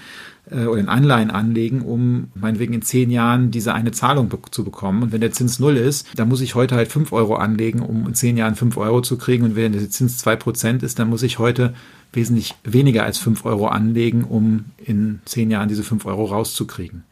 äh, 0.52 0.66
oder 0.66 0.80
in 0.80 0.90
Anleihen 0.90 1.32
anlegen, 1.32 1.82
um 1.82 2.30
meinetwegen 2.36 2.74
in 2.74 2.82
zehn 2.82 3.12
Jahren 3.12 3.52
diese 3.52 3.74
eine 3.74 3.92
Zahlung 3.92 4.30
be 4.30 4.40
zu 4.52 4.64
bekommen. 4.64 5.04
Und 5.04 5.12
wenn 5.12 5.22
der 5.22 5.32
Zins 5.32 5.60
null 5.60 5.78
ist, 5.78 6.08
dann 6.16 6.30
muss 6.30 6.42
ich 6.42 6.56
heute 6.56 6.76
halt 6.76 6.92
fünf 6.92 7.12
Euro 7.12 7.36
anlegen, 7.36 7.82
um 7.82 8.08
in 8.08 8.14
zehn 8.14 8.38
Jahren 8.38 8.56
fünf 8.56 8.78
Euro 8.78 9.02
zu 9.02 9.18
kriegen. 9.18 9.44
Und 9.44 9.56
wenn 9.56 9.74
der 9.74 9.90
Zins 9.90 10.18
zwei 10.18 10.36
Prozent 10.36 10.84
ist, 10.84 11.00
dann 11.00 11.10
muss 11.10 11.24
ich 11.24 11.40
heute 11.40 11.74
wesentlich 12.14 12.56
weniger 12.64 13.04
als 13.04 13.18
fünf 13.20 13.46
Euro 13.46 13.68
anlegen, 13.68 14.24
um 14.24 14.66
in 14.84 15.20
zehn 15.26 15.52
Jahren 15.52 15.70
diese 15.70 15.84
fünf 15.84 16.06
Euro 16.06 16.26
rauszukriegen. 16.26 17.04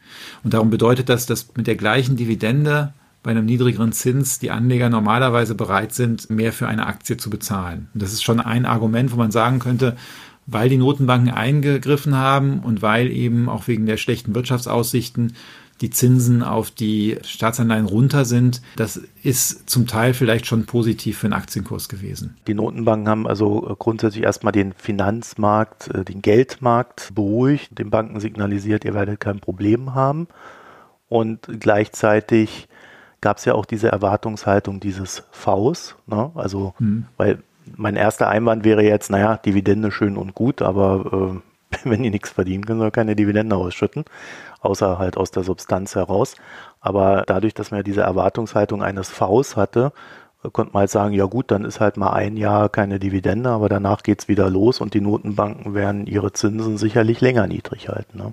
Und 0.42 0.54
darum 0.54 0.70
bedeutet 0.70 1.08
das, 1.08 1.26
dass 1.26 1.54
mit 1.56 1.66
der 1.66 1.76
gleichen 1.76 2.16
Dividende 2.16 2.92
bei 3.22 3.30
einem 3.32 3.46
niedrigeren 3.46 3.92
Zins 3.92 4.38
die 4.38 4.50
Anleger 4.50 4.88
normalerweise 4.88 5.54
bereit 5.54 5.92
sind, 5.92 6.30
mehr 6.30 6.52
für 6.52 6.68
eine 6.68 6.86
Aktie 6.86 7.16
zu 7.16 7.30
bezahlen. 7.30 7.88
Und 7.94 8.02
das 8.02 8.12
ist 8.12 8.22
schon 8.22 8.40
ein 8.40 8.64
Argument, 8.64 9.12
wo 9.12 9.16
man 9.16 9.30
sagen 9.30 9.58
könnte, 9.58 9.96
weil 10.46 10.68
die 10.68 10.78
Notenbanken 10.78 11.30
eingegriffen 11.30 12.16
haben 12.16 12.60
und 12.60 12.80
weil 12.80 13.10
eben 13.10 13.48
auch 13.48 13.68
wegen 13.68 13.86
der 13.86 13.98
schlechten 13.98 14.34
Wirtschaftsaussichten 14.34 15.34
die 15.80 15.90
Zinsen 15.90 16.42
auf 16.42 16.70
die 16.70 17.18
Staatsanleihen 17.22 17.86
runter 17.86 18.24
sind, 18.24 18.62
das 18.76 19.00
ist 19.22 19.70
zum 19.70 19.86
Teil 19.86 20.14
vielleicht 20.14 20.46
schon 20.46 20.66
positiv 20.66 21.18
für 21.18 21.28
den 21.28 21.32
Aktienkurs 21.32 21.88
gewesen. 21.88 22.36
Die 22.46 22.54
Notenbanken 22.54 23.08
haben 23.08 23.26
also 23.26 23.76
grundsätzlich 23.78 24.24
erstmal 24.24 24.52
den 24.52 24.72
Finanzmarkt, 24.72 25.88
äh, 25.94 26.04
den 26.04 26.22
Geldmarkt 26.22 27.12
beruhigt, 27.14 27.78
den 27.78 27.90
Banken 27.90 28.20
signalisiert, 28.20 28.84
ihr 28.84 28.94
werdet 28.94 29.20
kein 29.20 29.40
Problem 29.40 29.94
haben. 29.94 30.28
Und 31.08 31.48
gleichzeitig 31.60 32.68
gab 33.20 33.38
es 33.38 33.44
ja 33.44 33.54
auch 33.54 33.64
diese 33.64 33.88
Erwartungshaltung 33.88 34.80
dieses 34.80 35.24
Vs, 35.32 35.96
ne? 36.06 36.30
also 36.34 36.74
hm. 36.78 37.06
weil 37.16 37.38
mein 37.76 37.96
erster 37.96 38.28
Einwand 38.28 38.64
wäre 38.64 38.82
jetzt, 38.82 39.10
naja, 39.10 39.36
Dividende 39.36 39.90
schön 39.90 40.16
und 40.16 40.34
gut, 40.34 40.62
aber 40.62 41.34
äh, 41.36 41.47
wenn 41.84 42.02
die 42.02 42.10
nichts 42.10 42.30
verdienen, 42.30 42.64
können 42.64 42.80
sie 42.80 42.90
keine 42.90 43.16
Dividende 43.16 43.56
ausschütten, 43.56 44.04
außer 44.60 44.98
halt 44.98 45.16
aus 45.16 45.30
der 45.30 45.42
Substanz 45.42 45.94
heraus. 45.94 46.36
Aber 46.80 47.24
dadurch, 47.26 47.54
dass 47.54 47.70
man 47.70 47.78
ja 47.78 47.82
diese 47.82 48.02
Erwartungshaltung 48.02 48.82
eines 48.82 49.10
Vs 49.10 49.56
hatte, 49.56 49.92
konnte 50.52 50.72
man 50.72 50.80
halt 50.82 50.90
sagen, 50.90 51.14
ja 51.14 51.24
gut, 51.24 51.50
dann 51.50 51.64
ist 51.64 51.80
halt 51.80 51.96
mal 51.96 52.12
ein 52.12 52.36
Jahr 52.36 52.68
keine 52.68 52.98
Dividende, 52.98 53.50
aber 53.50 53.68
danach 53.68 54.02
geht's 54.02 54.28
wieder 54.28 54.48
los 54.48 54.80
und 54.80 54.94
die 54.94 55.00
Notenbanken 55.00 55.74
werden 55.74 56.06
ihre 56.06 56.32
Zinsen 56.32 56.78
sicherlich 56.78 57.20
länger 57.20 57.46
niedrig 57.46 57.88
halten. 57.88 58.18
Ne? 58.18 58.32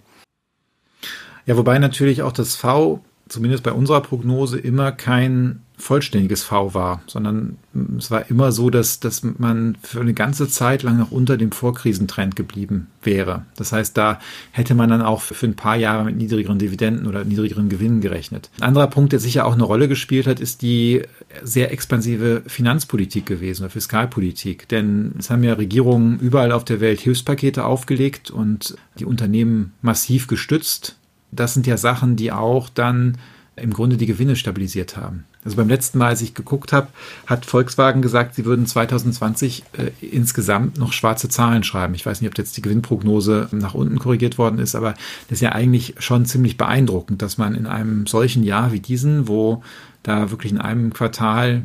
Ja, 1.45 1.57
wobei 1.57 1.79
natürlich 1.79 2.21
auch 2.21 2.31
das 2.31 2.55
V 2.55 3.01
zumindest 3.27 3.63
bei 3.63 3.71
unserer 3.71 4.01
Prognose 4.01 4.59
immer 4.59 4.91
kein 4.91 5.64
vollständiges 5.77 6.43
V 6.43 6.73
war, 6.73 7.01
sondern 7.05 7.57
es 7.97 8.09
war 8.09 8.29
immer 8.29 8.51
so, 8.51 8.69
dass, 8.69 8.99
dass 8.99 9.23
man 9.23 9.77
für 9.81 9.99
eine 9.99 10.13
ganze 10.13 10.47
Zeit 10.47 10.83
lang 10.83 10.97
noch 10.97 11.11
unter 11.11 11.37
dem 11.37 11.51
Vorkrisentrend 11.51 12.35
geblieben 12.35 12.87
wäre. 13.03 13.45
Das 13.57 13.71
heißt, 13.71 13.97
da 13.97 14.19
hätte 14.51 14.73
man 14.73 14.89
dann 14.89 15.01
auch 15.01 15.21
für 15.21 15.45
ein 15.45 15.55
paar 15.55 15.75
Jahre 15.75 16.05
mit 16.05 16.15
niedrigeren 16.15 16.59
Dividenden 16.59 17.07
oder 17.07 17.25
niedrigeren 17.25 17.69
Gewinnen 17.69 18.01
gerechnet. 18.01 18.49
Ein 18.59 18.69
anderer 18.69 18.87
Punkt, 18.87 19.11
der 19.11 19.19
sicher 19.19 19.45
auch 19.45 19.53
eine 19.53 19.63
Rolle 19.63 19.87
gespielt 19.87 20.27
hat, 20.27 20.39
ist 20.39 20.61
die 20.61 21.01
sehr 21.43 21.71
expansive 21.71 22.43
Finanzpolitik 22.47 23.25
gewesen 23.25 23.63
oder 23.63 23.71
Fiskalpolitik. 23.71 24.69
Denn 24.69 25.13
es 25.19 25.29
haben 25.29 25.43
ja 25.43 25.53
Regierungen 25.53 26.19
überall 26.19 26.51
auf 26.51 26.63
der 26.63 26.79
Welt 26.79 27.01
Hilfspakete 27.01 27.65
aufgelegt 27.65 28.31
und 28.31 28.75
die 28.97 29.05
Unternehmen 29.05 29.73
massiv 29.81 30.27
gestützt 30.27 30.95
das 31.35 31.53
sind 31.53 31.67
ja 31.67 31.77
Sachen, 31.77 32.15
die 32.15 32.31
auch 32.31 32.69
dann 32.69 33.17
im 33.57 33.71
Grunde 33.71 33.97
die 33.97 34.05
Gewinne 34.05 34.35
stabilisiert 34.35 34.97
haben. 34.97 35.25
Also 35.43 35.57
beim 35.57 35.69
letzten 35.69 35.97
Mal, 35.97 36.07
als 36.07 36.21
ich 36.21 36.33
geguckt 36.33 36.73
habe, 36.73 36.87
hat 37.25 37.45
Volkswagen 37.45 38.01
gesagt, 38.01 38.35
sie 38.35 38.45
würden 38.45 38.65
2020 38.65 39.63
äh, 39.77 39.91
insgesamt 40.05 40.77
noch 40.77 40.91
schwarze 40.91 41.29
Zahlen 41.29 41.63
schreiben. 41.63 41.95
Ich 41.95 42.05
weiß 42.05 42.21
nicht, 42.21 42.29
ob 42.29 42.37
jetzt 42.37 42.57
die 42.57 42.61
Gewinnprognose 42.61 43.47
nach 43.51 43.73
unten 43.73 43.99
korrigiert 43.99 44.37
worden 44.37 44.59
ist, 44.59 44.75
aber 44.75 44.93
das 45.29 45.37
ist 45.37 45.41
ja 45.41 45.53
eigentlich 45.53 45.95
schon 45.99 46.25
ziemlich 46.25 46.57
beeindruckend, 46.57 47.21
dass 47.21 47.37
man 47.37 47.55
in 47.55 47.65
einem 47.65 48.07
solchen 48.07 48.43
Jahr 48.43 48.71
wie 48.71 48.79
diesen, 48.79 49.27
wo 49.27 49.63
da 50.03 50.31
wirklich 50.31 50.51
in 50.51 50.59
einem 50.59 50.93
Quartal 50.93 51.63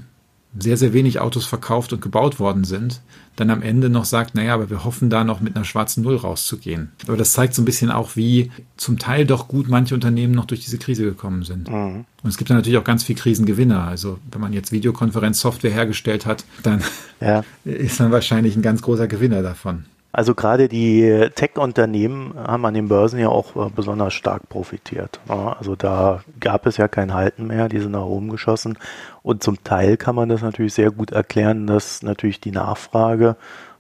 sehr, 0.59 0.77
sehr 0.77 0.93
wenig 0.93 1.21
Autos 1.21 1.47
verkauft 1.47 1.93
und 1.93 2.01
gebaut 2.01 2.41
worden 2.41 2.65
sind, 2.65 3.01
dann 3.37 3.51
am 3.51 3.63
Ende 3.63 3.89
noch 3.89 4.05
sagt, 4.05 4.35
naja, 4.35 4.55
aber 4.55 4.69
wir 4.69 4.85
hoffen 4.85 5.09
da 5.09 5.23
noch 5.23 5.41
mit 5.41 5.55
einer 5.55 5.65
schwarzen 5.65 6.03
Null 6.03 6.17
rauszugehen. 6.17 6.91
Aber 7.07 7.17
das 7.17 7.33
zeigt 7.33 7.55
so 7.55 7.63
ein 7.63 7.65
bisschen 7.65 7.91
auch, 7.91 8.17
wie 8.17 8.51
zum 8.77 8.99
Teil 8.99 9.25
doch 9.25 9.49
gut 9.49 9.69
manche 9.69 9.95
Unternehmen 9.95 10.35
noch 10.35 10.45
durch 10.45 10.61
diese 10.61 10.79
Krise 10.79 11.05
gekommen 11.05 11.45
sind. 11.45 11.71
Mhm. 11.71 12.05
Und 12.23 12.29
es 12.29 12.37
gibt 12.37 12.51
dann 12.51 12.57
natürlich 12.57 12.79
auch 12.79 12.85
ganz 12.85 13.05
viel 13.05 13.17
Krisengewinner. 13.17 13.85
Also 13.85 14.19
wenn 14.31 14.41
man 14.41 14.53
jetzt 14.53 14.73
Videokonferenzsoftware 14.73 15.71
hergestellt 15.71 16.27
hat, 16.27 16.45
dann 16.63 16.83
ja. 17.21 17.45
ist 17.65 18.01
man 18.01 18.11
wahrscheinlich 18.11 18.57
ein 18.57 18.63
ganz 18.63 18.83
großer 18.83 19.07
Gewinner 19.07 19.43
davon. 19.43 19.85
Also 20.13 20.35
gerade 20.35 20.69
die 20.69 21.29
Tech-Unternehmen 21.35 22.35
haben 22.37 22.67
an 22.67 22.75
den 22.75 22.89
Börsen 22.89 23.21
ja 23.21 23.29
auch 23.29 23.55
äh, 23.55 23.71
besonders 23.71 24.13
stark 24.13 24.49
profitiert. 24.49 25.21
Also 25.29 25.77
da 25.77 26.23
gab 26.41 26.67
es 26.67 26.79
ja 26.79 26.89
kein 26.89 27.15
Halten 27.15 27.47
mehr, 27.47 27.69
die 27.69 27.79
sind 27.79 27.93
nach 27.93 28.05
oben 28.05 28.29
geschossen. 28.29 28.77
Und 29.23 29.45
zum 29.45 29.63
Teil 29.63 29.97
kann 29.97 30.17
man 30.17 30.29
das 30.29 30.43
natürlich 30.43 30.75
sehr 30.75 30.91
gut 30.91 31.13
erklären, 31.13 31.67
dass 31.67 32.03
natürlich 32.03 32.41
die 32.41 32.51
Nachfrage 32.51 33.37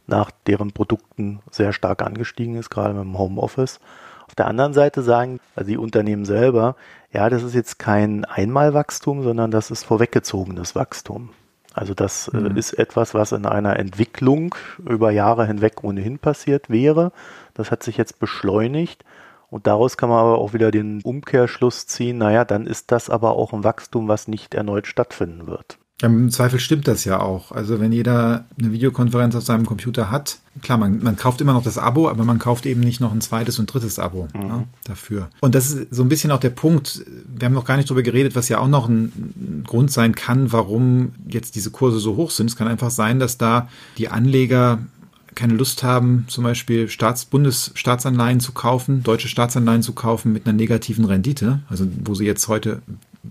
nach 0.06 0.30
deren 0.46 0.72
Produkten 0.72 1.40
sehr 1.50 1.72
stark 1.72 2.02
angestiegen 2.02 2.56
ist, 2.56 2.70
gerade 2.70 2.94
mit 2.94 3.04
dem 3.04 3.18
Homeoffice. 3.18 3.80
Auf 4.26 4.36
der 4.36 4.46
anderen 4.46 4.72
Seite 4.72 5.02
sagen 5.02 5.40
also 5.56 5.68
die 5.68 5.78
Unternehmen 5.78 6.24
selber, 6.24 6.76
ja, 7.12 7.28
das 7.28 7.42
ist 7.42 7.54
jetzt 7.54 7.80
kein 7.80 8.24
Einmalwachstum, 8.24 9.24
sondern 9.24 9.50
das 9.50 9.72
ist 9.72 9.82
vorweggezogenes 9.82 10.76
Wachstum. 10.76 11.30
Also 11.74 11.94
das 11.94 12.28
äh, 12.28 12.36
mhm. 12.36 12.56
ist 12.56 12.72
etwas, 12.74 13.14
was 13.14 13.32
in 13.32 13.46
einer 13.46 13.78
Entwicklung 13.78 14.54
über 14.78 15.10
Jahre 15.10 15.46
hinweg 15.46 15.84
ohnehin 15.84 16.18
passiert 16.18 16.70
wäre. 16.70 17.12
Das 17.54 17.70
hat 17.70 17.82
sich 17.82 17.96
jetzt 17.96 18.18
beschleunigt. 18.18 19.04
Und 19.50 19.66
daraus 19.66 19.96
kann 19.96 20.08
man 20.08 20.20
aber 20.20 20.38
auch 20.38 20.52
wieder 20.52 20.70
den 20.70 21.00
Umkehrschluss 21.02 21.86
ziehen, 21.86 22.18
naja, 22.18 22.44
dann 22.44 22.66
ist 22.66 22.92
das 22.92 23.10
aber 23.10 23.32
auch 23.32 23.52
ein 23.52 23.64
Wachstum, 23.64 24.06
was 24.06 24.28
nicht 24.28 24.54
erneut 24.54 24.86
stattfinden 24.86 25.48
wird. 25.48 25.79
Im 26.02 26.30
Zweifel 26.30 26.58
stimmt 26.58 26.88
das 26.88 27.04
ja 27.04 27.20
auch. 27.20 27.52
Also 27.52 27.78
wenn 27.78 27.92
jeder 27.92 28.44
eine 28.58 28.72
Videokonferenz 28.72 29.34
auf 29.34 29.44
seinem 29.44 29.66
Computer 29.66 30.10
hat, 30.10 30.38
klar, 30.62 30.78
man, 30.78 31.02
man 31.02 31.16
kauft 31.16 31.40
immer 31.40 31.52
noch 31.52 31.62
das 31.62 31.76
Abo, 31.76 32.08
aber 32.08 32.24
man 32.24 32.38
kauft 32.38 32.64
eben 32.64 32.80
nicht 32.80 33.00
noch 33.00 33.12
ein 33.12 33.20
zweites 33.20 33.58
und 33.58 33.66
drittes 33.66 33.98
Abo 33.98 34.28
mhm. 34.34 34.48
ja, 34.48 34.64
dafür. 34.84 35.28
Und 35.40 35.54
das 35.54 35.70
ist 35.70 35.94
so 35.94 36.02
ein 36.02 36.08
bisschen 36.08 36.30
auch 36.30 36.40
der 36.40 36.50
Punkt, 36.50 37.04
wir 37.26 37.46
haben 37.46 37.54
noch 37.54 37.66
gar 37.66 37.76
nicht 37.76 37.90
drüber 37.90 38.02
geredet, 38.02 38.34
was 38.34 38.48
ja 38.48 38.58
auch 38.58 38.68
noch 38.68 38.88
ein 38.88 39.64
Grund 39.66 39.92
sein 39.92 40.14
kann, 40.14 40.52
warum 40.52 41.12
jetzt 41.28 41.54
diese 41.54 41.70
Kurse 41.70 41.98
so 41.98 42.16
hoch 42.16 42.30
sind. 42.30 42.46
Es 42.46 42.56
kann 42.56 42.68
einfach 42.68 42.90
sein, 42.90 43.20
dass 43.20 43.36
da 43.36 43.68
die 43.98 44.08
Anleger 44.08 44.78
keine 45.34 45.54
Lust 45.54 45.82
haben, 45.82 46.24
zum 46.28 46.44
Beispiel 46.44 46.88
Staats 46.88 47.24
Bundesstaatsanleihen 47.24 48.40
zu 48.40 48.52
kaufen, 48.52 49.02
deutsche 49.02 49.28
Staatsanleihen 49.28 49.82
zu 49.82 49.92
kaufen 49.92 50.32
mit 50.32 50.46
einer 50.46 50.56
negativen 50.56 51.04
Rendite, 51.04 51.60
also 51.68 51.86
wo 52.04 52.14
sie 52.14 52.26
jetzt 52.26 52.48
heute 52.48 52.82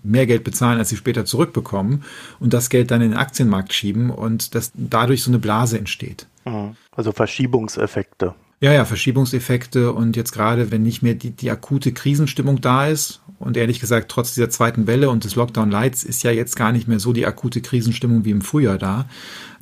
mehr 0.03 0.25
Geld 0.25 0.43
bezahlen, 0.43 0.79
als 0.79 0.89
sie 0.89 0.98
später 0.98 1.25
zurückbekommen 1.25 2.03
und 2.39 2.53
das 2.53 2.69
Geld 2.69 2.91
dann 2.91 3.01
in 3.01 3.12
den 3.12 3.19
Aktienmarkt 3.19 3.74
schieben 3.74 4.10
und 4.10 4.55
dass 4.55 4.72
dadurch 4.75 5.24
so 5.24 5.31
eine 5.31 5.39
Blase 5.39 5.77
entsteht. 5.77 6.27
Mhm. 6.46 6.75
Also 6.91 7.12
Verschiebungseffekte. 7.12 8.36
Ja, 8.62 8.74
ja, 8.74 8.84
Verschiebungseffekte 8.84 9.93
und 9.93 10.17
jetzt 10.17 10.34
gerade, 10.34 10.69
wenn 10.69 10.84
nicht 10.84 11.01
mehr 11.01 11.13
die, 11.13 11.31
die 11.31 11.50
akute 11.50 11.93
Krisenstimmung 11.93 12.60
da 12.60 12.88
ist 12.88 13.22
und 13.39 13.55
ehrlich 13.55 13.79
gesagt, 13.79 14.12
trotz 14.12 14.34
dieser 14.34 14.50
zweiten 14.50 14.86
Welle 14.86 15.10
und 15.10 15.24
des 15.24 15.36
Lockdown-Lights 15.36 16.03
ist 16.03 16.24
ja 16.24 16.31
jetzt 16.31 16.58
gar 16.58 16.74
nicht 16.74 16.86
mehr 16.86 17.00
so 17.00 17.13
die 17.13 17.25
akute 17.25 17.62
Krisenstimmung 17.62 18.25
wie 18.25 18.31
im 18.31 18.41
Frühjahr 18.41 18.77
da. 18.77 19.05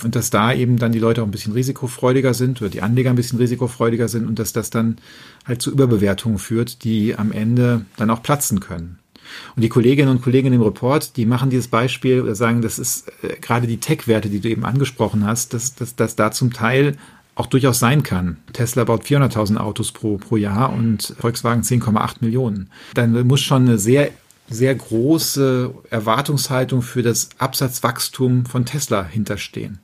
Und 0.04 0.16
dass 0.16 0.32
da 0.32 0.52
eben 0.52 0.78
dann 0.78 0.92
die 0.92 1.00
Leute 1.00 1.22
auch 1.22 1.28
ein 1.28 1.32
bisschen 1.32 1.54
risikofreudiger 1.54 2.34
sind 2.34 2.60
oder 2.60 2.72
die 2.72 2.82
Anleger 2.82 3.12
ein 3.12 3.16
bisschen 3.16 3.38
risikofreudiger 3.38 4.08
sind 4.08 4.28
und 4.28 4.40
dass 4.40 4.52
das 4.52 4.72
dann 4.72 4.98
halt 5.46 5.62
zu 5.62 5.72
Überbewertungen 5.72 6.40
führt, 6.40 6.84
die 6.84 7.16
am 7.16 7.32
Ende 7.32 7.86
dann 7.98 8.10
auch 8.10 8.24
platzen 8.24 8.60
können. 8.60 8.98
Und 9.56 9.62
die 9.62 9.70
Kolleginnen 9.70 10.10
und 10.10 10.22
Kollegen 10.22 10.54
im 10.54 10.62
Report, 10.62 11.18
die 11.18 11.26
machen 11.26 11.50
dieses 11.50 11.68
Beispiel 11.68 12.22
oder 12.22 12.36
sagen, 12.36 12.62
das 12.62 12.80
ist 12.80 13.10
äh, 13.24 13.36
gerade 13.42 13.68
die 13.68 13.78
Tech-Werte, 13.78 14.30
die 14.30 14.40
du 14.40 14.50
eben 14.50 14.66
angesprochen 14.66 15.26
hast, 15.26 15.54
dass, 15.54 15.76
dass, 15.76 15.96
dass 15.96 16.16
da 16.16 16.32
zum 16.32 16.54
Teil 16.54 16.98
auch 17.36 17.46
durchaus 17.46 17.80
sein 17.80 18.04
kann. 18.04 18.38
Tesla 18.54 18.84
baut 18.84 19.04
400.000 19.04 19.58
Autos 19.58 19.92
pro, 19.92 20.18
pro 20.18 20.38
Jahr 20.38 20.74
und 20.74 21.16
Volkswagen 21.20 21.62
10,8 21.62 22.16
Millionen. 22.22 22.72
Dann 22.96 23.28
muss 23.28 23.42
schon 23.42 23.68
eine 23.68 23.78
sehr, 23.78 24.10
sehr 24.50 24.74
große 24.74 25.74
Erwartungshaltung 25.90 26.82
für 26.82 27.04
das 27.04 27.30
Absatzwachstum 27.38 28.46
von 28.46 28.66
Tesla 28.66 29.06
hinterstehen. 29.06 29.80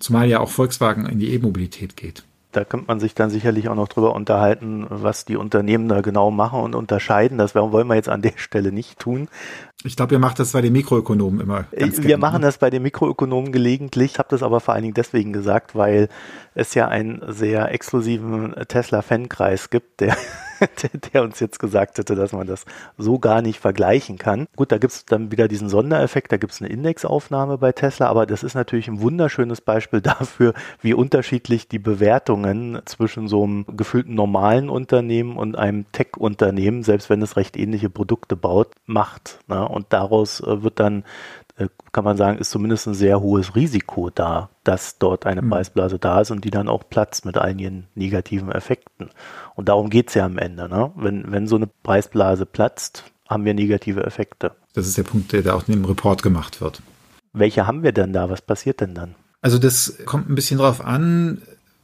Zumal 0.00 0.28
ja 0.28 0.40
auch 0.40 0.50
Volkswagen 0.50 1.06
in 1.06 1.20
die 1.20 1.32
E-Mobilität 1.32 1.96
geht 1.96 2.24
da 2.52 2.64
könnte 2.64 2.86
man 2.86 3.00
sich 3.00 3.14
dann 3.14 3.30
sicherlich 3.30 3.68
auch 3.68 3.74
noch 3.74 3.88
drüber 3.88 4.14
unterhalten, 4.14 4.86
was 4.88 5.24
die 5.24 5.36
Unternehmen 5.36 5.88
da 5.88 6.00
genau 6.00 6.30
machen 6.30 6.60
und 6.60 6.74
unterscheiden. 6.74 7.38
Das 7.38 7.54
wollen 7.54 7.88
wir 7.88 7.94
jetzt 7.94 8.08
an 8.08 8.22
der 8.22 8.34
Stelle 8.36 8.72
nicht 8.72 8.98
tun. 8.98 9.28
Ich 9.84 9.96
glaube, 9.96 10.14
ihr 10.14 10.18
macht 10.18 10.38
das 10.38 10.52
bei 10.52 10.60
den 10.60 10.72
Mikroökonomen 10.72 11.40
immer. 11.40 11.64
wir 12.02 12.08
gerne. 12.08 12.20
machen 12.20 12.40
ne? 12.40 12.46
das 12.46 12.58
bei 12.58 12.70
den 12.70 12.82
Mikroökonomen 12.82 13.50
gelegentlich. 13.50 14.12
Ich 14.12 14.18
habe 14.18 14.28
das 14.30 14.42
aber 14.42 14.60
vor 14.60 14.74
allen 14.74 14.82
Dingen 14.82 14.94
deswegen 14.94 15.32
gesagt, 15.32 15.74
weil 15.74 16.08
es 16.54 16.74
ja 16.74 16.86
einen 16.88 17.22
sehr 17.28 17.72
exklusiven 17.72 18.54
Tesla-Fankreis 18.68 19.70
gibt, 19.70 20.00
der 20.00 20.16
der 21.12 21.22
uns 21.22 21.40
jetzt 21.40 21.58
gesagt 21.58 21.98
hätte, 21.98 22.14
dass 22.14 22.32
man 22.32 22.46
das 22.46 22.64
so 22.98 23.18
gar 23.18 23.42
nicht 23.42 23.60
vergleichen 23.60 24.18
kann. 24.18 24.46
Gut, 24.56 24.72
da 24.72 24.78
gibt 24.78 24.92
es 24.92 25.04
dann 25.06 25.30
wieder 25.30 25.48
diesen 25.48 25.68
Sondereffekt, 25.68 26.32
da 26.32 26.36
gibt 26.36 26.52
es 26.52 26.60
eine 26.60 26.70
Indexaufnahme 26.70 27.58
bei 27.58 27.72
Tesla, 27.72 28.08
aber 28.08 28.26
das 28.26 28.42
ist 28.42 28.54
natürlich 28.54 28.88
ein 28.88 29.00
wunderschönes 29.00 29.60
Beispiel 29.60 30.00
dafür, 30.02 30.54
wie 30.80 30.94
unterschiedlich 30.94 31.68
die 31.68 31.78
Bewertungen 31.78 32.80
zwischen 32.84 33.28
so 33.28 33.44
einem 33.44 33.64
gefühlten 33.76 34.14
normalen 34.14 34.68
Unternehmen 34.68 35.36
und 35.36 35.56
einem 35.56 35.90
Tech-Unternehmen, 35.92 36.82
selbst 36.82 37.10
wenn 37.10 37.22
es 37.22 37.36
recht 37.36 37.56
ähnliche 37.56 37.90
Produkte 37.90 38.36
baut, 38.36 38.68
macht. 38.86 39.38
Ne? 39.48 39.66
Und 39.66 39.86
daraus 39.90 40.40
äh, 40.40 40.62
wird 40.62 40.80
dann 40.80 41.04
kann 41.92 42.04
man 42.04 42.16
sagen, 42.16 42.38
ist 42.38 42.50
zumindest 42.50 42.86
ein 42.86 42.94
sehr 42.94 43.20
hohes 43.20 43.54
Risiko 43.54 44.10
da, 44.10 44.50
dass 44.64 44.98
dort 44.98 45.26
eine 45.26 45.42
mhm. 45.42 45.50
Preisblase 45.50 45.98
da 45.98 46.20
ist 46.20 46.30
und 46.30 46.44
die 46.44 46.50
dann 46.50 46.68
auch 46.68 46.88
platzt 46.88 47.24
mit 47.24 47.36
einigen 47.38 47.86
negativen 47.94 48.50
Effekten. 48.50 49.10
Und 49.54 49.68
darum 49.68 49.90
geht 49.90 50.08
es 50.08 50.14
ja 50.14 50.24
am 50.24 50.38
Ende. 50.38 50.68
Ne? 50.68 50.92
Wenn, 50.96 51.30
wenn 51.30 51.46
so 51.46 51.56
eine 51.56 51.68
Preisblase 51.82 52.46
platzt, 52.46 53.04
haben 53.28 53.44
wir 53.44 53.54
negative 53.54 54.04
Effekte. 54.04 54.52
Das 54.74 54.86
ist 54.86 54.96
der 54.96 55.02
Punkt, 55.02 55.32
der 55.32 55.42
da 55.42 55.54
auch 55.54 55.68
in 55.68 55.74
dem 55.74 55.84
Report 55.84 56.22
gemacht 56.22 56.60
wird. 56.60 56.82
Welche 57.32 57.66
haben 57.66 57.82
wir 57.82 57.92
denn 57.92 58.12
da? 58.12 58.30
Was 58.30 58.42
passiert 58.42 58.80
denn 58.80 58.94
dann? 58.94 59.14
Also 59.40 59.58
das 59.58 59.98
kommt 60.04 60.28
ein 60.30 60.34
bisschen 60.34 60.58
drauf 60.58 60.84
an, 60.84 61.42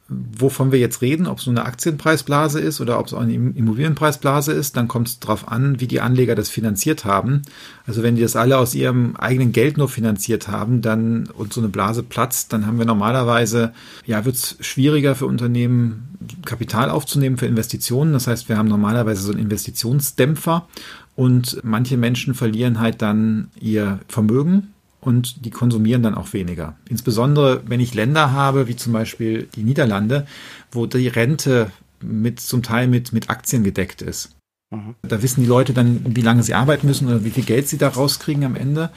wovon 0.09 0.71
wir 0.71 0.79
jetzt 0.79 1.01
reden, 1.01 1.27
ob 1.27 1.37
es 1.37 1.45
nur 1.45 1.55
eine 1.55 1.65
Aktienpreisblase 1.65 2.59
ist 2.59 2.81
oder 2.81 2.99
ob 2.99 3.07
es 3.07 3.13
auch 3.13 3.21
eine 3.21 3.33
Immobilienpreisblase 3.33 4.51
ist, 4.51 4.75
dann 4.75 4.87
kommt 4.87 5.07
es 5.07 5.19
darauf 5.19 5.47
an, 5.47 5.79
wie 5.79 5.87
die 5.87 6.01
Anleger 6.01 6.35
das 6.35 6.49
finanziert 6.49 7.05
haben. 7.05 7.43
Also 7.85 8.01
wenn 8.01 8.15
die 8.15 8.23
das 8.23 8.35
alle 8.35 8.57
aus 8.57 8.73
ihrem 8.73 9.15
eigenen 9.15 9.51
Geld 9.51 9.77
nur 9.77 9.87
finanziert 9.87 10.47
haben, 10.47 10.81
dann 10.81 11.27
und 11.27 11.53
so 11.53 11.61
eine 11.61 11.69
Blase 11.69 12.01
platzt, 12.01 12.51
dann 12.53 12.65
haben 12.65 12.79
wir 12.79 12.85
normalerweise, 12.85 13.73
ja, 14.05 14.25
wird 14.25 14.35
es 14.35 14.57
schwieriger 14.61 15.15
für 15.15 15.27
Unternehmen, 15.27 16.17
Kapital 16.43 16.89
aufzunehmen 16.89 17.37
für 17.37 17.45
Investitionen. 17.45 18.13
Das 18.13 18.27
heißt, 18.27 18.49
wir 18.49 18.57
haben 18.57 18.67
normalerweise 18.67 19.21
so 19.21 19.31
einen 19.31 19.41
Investitionsdämpfer 19.41 20.67
und 21.15 21.59
manche 21.63 21.97
Menschen 21.97 22.33
verlieren 22.33 22.79
halt 22.79 23.01
dann 23.01 23.49
ihr 23.59 23.99
Vermögen 24.07 24.73
und 25.01 25.45
die 25.45 25.49
konsumieren 25.49 26.03
dann 26.03 26.15
auch 26.15 26.33
weniger. 26.33 26.75
Insbesondere 26.89 27.63
wenn 27.65 27.79
ich 27.79 27.93
Länder 27.93 28.31
habe, 28.31 28.67
wie 28.67 28.75
zum 28.75 28.93
Beispiel 28.93 29.47
die 29.55 29.63
Niederlande, 29.63 30.27
wo 30.71 30.85
die 30.85 31.07
Rente 31.07 31.71
mit 32.01 32.39
zum 32.39 32.63
Teil 32.63 32.87
mit, 32.87 33.13
mit 33.13 33.29
Aktien 33.29 33.63
gedeckt 33.63 34.01
ist. 34.01 34.35
Mhm. 34.71 34.95
Da 35.01 35.21
wissen 35.21 35.41
die 35.41 35.47
Leute 35.47 35.73
dann, 35.73 36.15
wie 36.15 36.21
lange 36.21 36.43
sie 36.43 36.53
arbeiten 36.53 36.87
müssen 36.87 37.07
oder 37.07 37.23
wie 37.23 37.31
viel 37.31 37.43
Geld 37.43 37.67
sie 37.67 37.77
da 37.77 37.89
rauskriegen 37.89 38.43
am 38.43 38.55
Ende. 38.55 38.91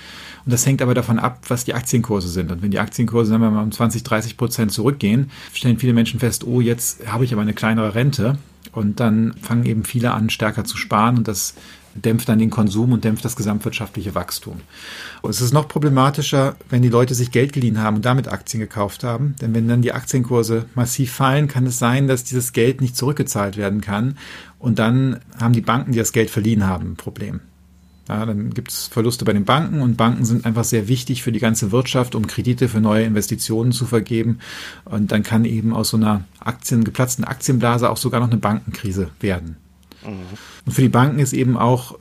Und 0.44 0.52
das 0.52 0.66
hängt 0.66 0.82
aber 0.82 0.94
davon 0.94 1.18
ab, 1.18 1.40
was 1.48 1.64
die 1.64 1.74
Aktienkurse 1.74 2.28
sind. 2.28 2.52
Und 2.52 2.62
wenn 2.62 2.70
die 2.70 2.78
Aktienkurse, 2.78 3.30
sagen 3.30 3.42
wir 3.42 3.50
mal, 3.50 3.62
um 3.62 3.72
20, 3.72 4.02
30 4.02 4.36
Prozent 4.36 4.72
zurückgehen, 4.72 5.30
stellen 5.52 5.78
viele 5.78 5.94
Menschen 5.94 6.20
fest, 6.20 6.44
oh, 6.44 6.60
jetzt 6.60 7.06
habe 7.06 7.24
ich 7.24 7.32
aber 7.32 7.42
eine 7.42 7.54
kleinere 7.54 7.94
Rente. 7.94 8.38
Und 8.72 9.00
dann 9.00 9.34
fangen 9.40 9.64
eben 9.64 9.84
viele 9.84 10.12
an, 10.12 10.30
stärker 10.30 10.64
zu 10.64 10.76
sparen. 10.76 11.18
Und 11.18 11.28
das 11.28 11.54
dämpft 11.94 12.28
dann 12.28 12.38
den 12.38 12.50
Konsum 12.50 12.92
und 12.92 13.04
dämpft 13.04 13.24
das 13.24 13.36
gesamtwirtschaftliche 13.36 14.14
Wachstum. 14.14 14.60
Und 15.20 15.30
es 15.30 15.40
ist 15.40 15.52
noch 15.52 15.68
problematischer, 15.68 16.56
wenn 16.70 16.82
die 16.82 16.88
Leute 16.88 17.14
sich 17.14 17.30
Geld 17.30 17.52
geliehen 17.52 17.78
haben 17.78 17.96
und 17.96 18.04
damit 18.04 18.28
Aktien 18.28 18.60
gekauft 18.60 19.04
haben. 19.04 19.34
Denn 19.40 19.54
wenn 19.54 19.68
dann 19.68 19.82
die 19.82 19.92
Aktienkurse 19.92 20.66
massiv 20.74 21.12
fallen, 21.12 21.48
kann 21.48 21.66
es 21.66 21.78
sein, 21.78 22.08
dass 22.08 22.24
dieses 22.24 22.52
Geld 22.52 22.80
nicht 22.80 22.96
zurückgezahlt 22.96 23.56
werden 23.56 23.80
kann. 23.80 24.18
Und 24.58 24.78
dann 24.78 25.20
haben 25.40 25.52
die 25.52 25.60
Banken, 25.60 25.92
die 25.92 25.98
das 25.98 26.12
Geld 26.12 26.30
verliehen 26.30 26.66
haben, 26.66 26.92
ein 26.92 26.96
Problem. 26.96 27.40
Ja, 28.08 28.26
dann 28.26 28.50
gibt 28.50 28.72
es 28.72 28.88
Verluste 28.88 29.24
bei 29.24 29.32
den 29.32 29.44
Banken 29.44 29.80
und 29.80 29.96
Banken 29.96 30.24
sind 30.24 30.44
einfach 30.44 30.64
sehr 30.64 30.88
wichtig 30.88 31.22
für 31.22 31.30
die 31.30 31.38
ganze 31.38 31.70
Wirtschaft, 31.70 32.14
um 32.14 32.26
Kredite 32.26 32.68
für 32.68 32.80
neue 32.80 33.04
Investitionen 33.04 33.70
zu 33.70 33.86
vergeben. 33.86 34.40
Und 34.84 35.12
dann 35.12 35.22
kann 35.22 35.44
eben 35.44 35.72
aus 35.72 35.90
so 35.90 35.96
einer 35.96 36.24
Aktien, 36.40 36.82
geplatzten 36.82 37.24
Aktienblase 37.24 37.88
auch 37.88 37.96
sogar 37.96 38.20
noch 38.20 38.30
eine 38.30 38.40
Bankenkrise 38.40 39.10
werden. 39.20 39.56
Mhm. 40.04 40.36
Und 40.66 40.72
für 40.72 40.82
die 40.82 40.88
Banken 40.88 41.18
ist 41.18 41.32
eben 41.32 41.56
auch 41.56 41.98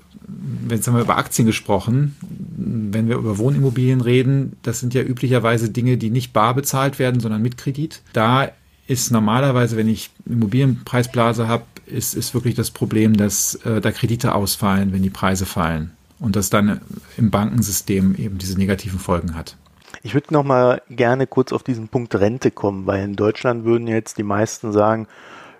jetzt 0.69 0.87
haben 0.87 0.95
wir 0.95 1.01
über 1.01 1.17
Aktien 1.17 1.45
gesprochen, 1.45 2.15
wenn 2.21 3.07
wir 3.07 3.17
über 3.17 3.37
Wohnimmobilien 3.37 4.01
reden, 4.01 4.57
das 4.63 4.79
sind 4.79 4.93
ja 4.93 5.01
üblicherweise 5.01 5.69
Dinge, 5.69 5.97
die 5.97 6.09
nicht 6.09 6.33
bar 6.33 6.53
bezahlt 6.53 6.99
werden, 6.99 7.19
sondern 7.19 7.41
mit 7.41 7.57
Kredit. 7.57 8.01
Da 8.13 8.49
ist 8.87 9.11
normalerweise, 9.11 9.77
wenn 9.77 9.87
ich 9.87 10.09
Immobilienpreisblase 10.25 11.47
habe, 11.47 11.63
ist, 11.85 12.13
ist 12.13 12.33
wirklich 12.33 12.55
das 12.55 12.71
Problem, 12.71 13.17
dass 13.17 13.55
äh, 13.65 13.81
da 13.81 13.91
Kredite 13.91 14.35
ausfallen, 14.35 14.93
wenn 14.93 15.03
die 15.03 15.09
Preise 15.09 15.45
fallen. 15.45 15.91
Und 16.19 16.35
das 16.35 16.49
dann 16.49 16.81
im 17.17 17.31
Bankensystem 17.31 18.15
eben 18.15 18.37
diese 18.37 18.57
negativen 18.57 18.99
Folgen 18.99 19.35
hat. 19.35 19.57
Ich 20.03 20.13
würde 20.13 20.33
noch 20.33 20.43
mal 20.43 20.81
gerne 20.89 21.27
kurz 21.27 21.51
auf 21.51 21.63
diesen 21.63 21.87
Punkt 21.87 22.15
Rente 22.15 22.51
kommen, 22.51 22.85
weil 22.85 23.03
in 23.03 23.15
Deutschland 23.15 23.65
würden 23.65 23.87
jetzt 23.87 24.17
die 24.17 24.23
meisten 24.23 24.71
sagen, 24.71 25.07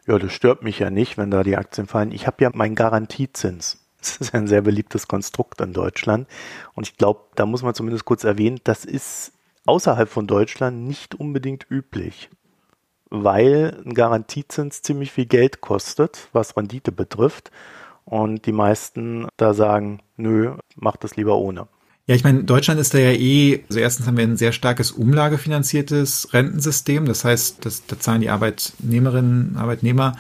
ja, 0.08 0.18
das 0.18 0.34
stört 0.34 0.64
mich 0.64 0.80
ja 0.80 0.90
nicht, 0.90 1.18
wenn 1.18 1.32
da 1.32 1.44
die 1.44 1.58
Aktien 1.58 1.88
fallen. 1.88 2.12
Ich 2.12 2.28
habe 2.28 2.44
ja 2.44 2.52
meinen 2.54 2.76
Garantiezins. 2.76 3.78
Das 4.02 4.18
ist 4.18 4.34
ein 4.34 4.48
sehr 4.48 4.64
beliebtes 4.64 5.08
Konstrukt 5.08 5.62
in 5.62 5.74
Deutschland. 5.74 6.28
Und 6.74 6.88
ich 6.88 6.98
glaube, 6.98 7.20
da 7.36 7.46
muss 7.46 7.62
man 7.62 7.76
zumindest 7.76 8.04
kurz 8.04 8.24
erwähnen, 8.24 8.60
das 8.64 8.84
ist 8.84 9.32
außerhalb 9.68 10.10
von 10.10 10.26
Deutschland 10.26 10.88
nicht 10.88 11.14
unbedingt 11.14 11.68
üblich, 11.70 12.32
weil 13.12 13.80
ein 13.86 13.94
Garantiezins 13.94 14.82
ziemlich 14.82 15.12
viel 15.12 15.28
Geld 15.28 15.62
kostet, 15.62 16.30
was 16.34 16.58
Rendite 16.58 16.92
betrifft. 16.92 17.52
Und 18.04 18.48
die 18.48 18.54
meisten 18.54 19.28
da 19.38 19.54
sagen, 19.54 20.02
nö, 20.18 20.56
mach 20.76 20.98
das 20.98 21.16
lieber 21.16 21.38
ohne. 21.38 21.68
Ja, 22.12 22.16
ich 22.16 22.26
meine, 22.26 22.44
Deutschland 22.44 22.78
ist 22.78 22.94
da 22.94 22.98
ja 22.98 23.14
eh, 23.14 23.64
also 23.70 23.80
erstens 23.80 24.06
haben 24.06 24.18
wir 24.18 24.26
ein 24.26 24.36
sehr 24.36 24.52
starkes 24.52 24.92
umlagefinanziertes 24.92 26.34
Rentensystem. 26.34 27.06
Das 27.06 27.24
heißt, 27.24 27.64
das, 27.64 27.86
da 27.86 27.98
zahlen 27.98 28.20
die 28.20 28.30
Arbeitnehmerinnen, 28.30 29.56
Arbeitnehmer 29.56 30.18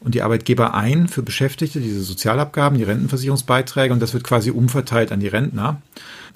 und 0.00 0.14
die 0.14 0.22
Arbeitgeber 0.22 0.74
ein 0.74 1.08
für 1.08 1.22
Beschäftigte, 1.22 1.80
diese 1.80 2.02
Sozialabgaben, 2.02 2.78
die 2.78 2.84
Rentenversicherungsbeiträge 2.84 3.92
und 3.92 4.00
das 4.00 4.14
wird 4.14 4.24
quasi 4.24 4.50
umverteilt 4.50 5.12
an 5.12 5.20
die 5.20 5.28
Rentner. 5.28 5.82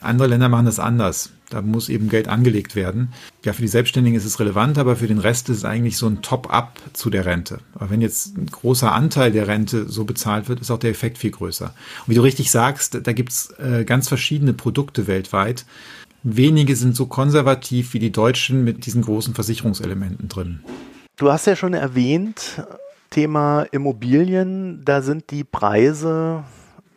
Andere 0.01 0.29
Länder 0.29 0.49
machen 0.49 0.67
das 0.67 0.79
anders. 0.79 1.31
Da 1.51 1.63
muss 1.63 1.89
eben 1.89 2.09
Geld 2.09 2.29
angelegt 2.29 2.75
werden. 2.75 3.13
Ja, 3.45 3.53
für 3.53 3.63
die 3.63 3.69
Selbstständigen 3.69 4.19
ist 4.19 4.25
es 4.25 4.41
relevant, 4.41 4.77
aber 4.77 4.97
für 4.97 5.07
den 5.07 5.19
Rest 5.19 5.49
ist 5.49 5.59
es 5.59 5.65
eigentlich 5.65 5.97
so 5.97 6.07
ein 6.07 6.21
Top-up 6.21 6.81
zu 6.93 7.11
der 7.11 7.27
Rente. 7.27 7.61
Aber 7.75 7.91
wenn 7.91 8.01
jetzt 8.01 8.37
ein 8.37 8.47
großer 8.47 8.93
Anteil 8.93 9.31
der 9.31 9.47
Rente 9.47 9.89
so 9.89 10.05
bezahlt 10.05 10.49
wird, 10.49 10.61
ist 10.61 10.71
auch 10.71 10.79
der 10.79 10.91
Effekt 10.91 11.19
viel 11.19 11.31
größer. 11.31 11.67
Und 11.67 12.09
wie 12.09 12.15
du 12.15 12.23
richtig 12.23 12.51
sagst, 12.51 13.07
da 13.07 13.13
gibt's 13.13 13.51
äh, 13.59 13.85
ganz 13.85 14.09
verschiedene 14.09 14.53
Produkte 14.53 15.07
weltweit. 15.07 15.65
Wenige 16.23 16.75
sind 16.75 16.97
so 16.97 17.07
konservativ 17.07 17.93
wie 17.95 17.99
die 17.99 18.13
Deutschen 18.13 18.65
mit 18.65 18.87
diesen 18.87 19.03
großen 19.03 19.35
Versicherungselementen 19.35 20.29
drin. 20.29 20.61
Du 21.17 21.31
hast 21.31 21.47
ja 21.47 21.55
schon 21.55 21.75
erwähnt, 21.75 22.65
Thema 23.15 23.63
Immobilien, 23.71 24.83
da 24.85 25.01
sind 25.01 25.31
die 25.31 25.45
Preise 25.45 26.43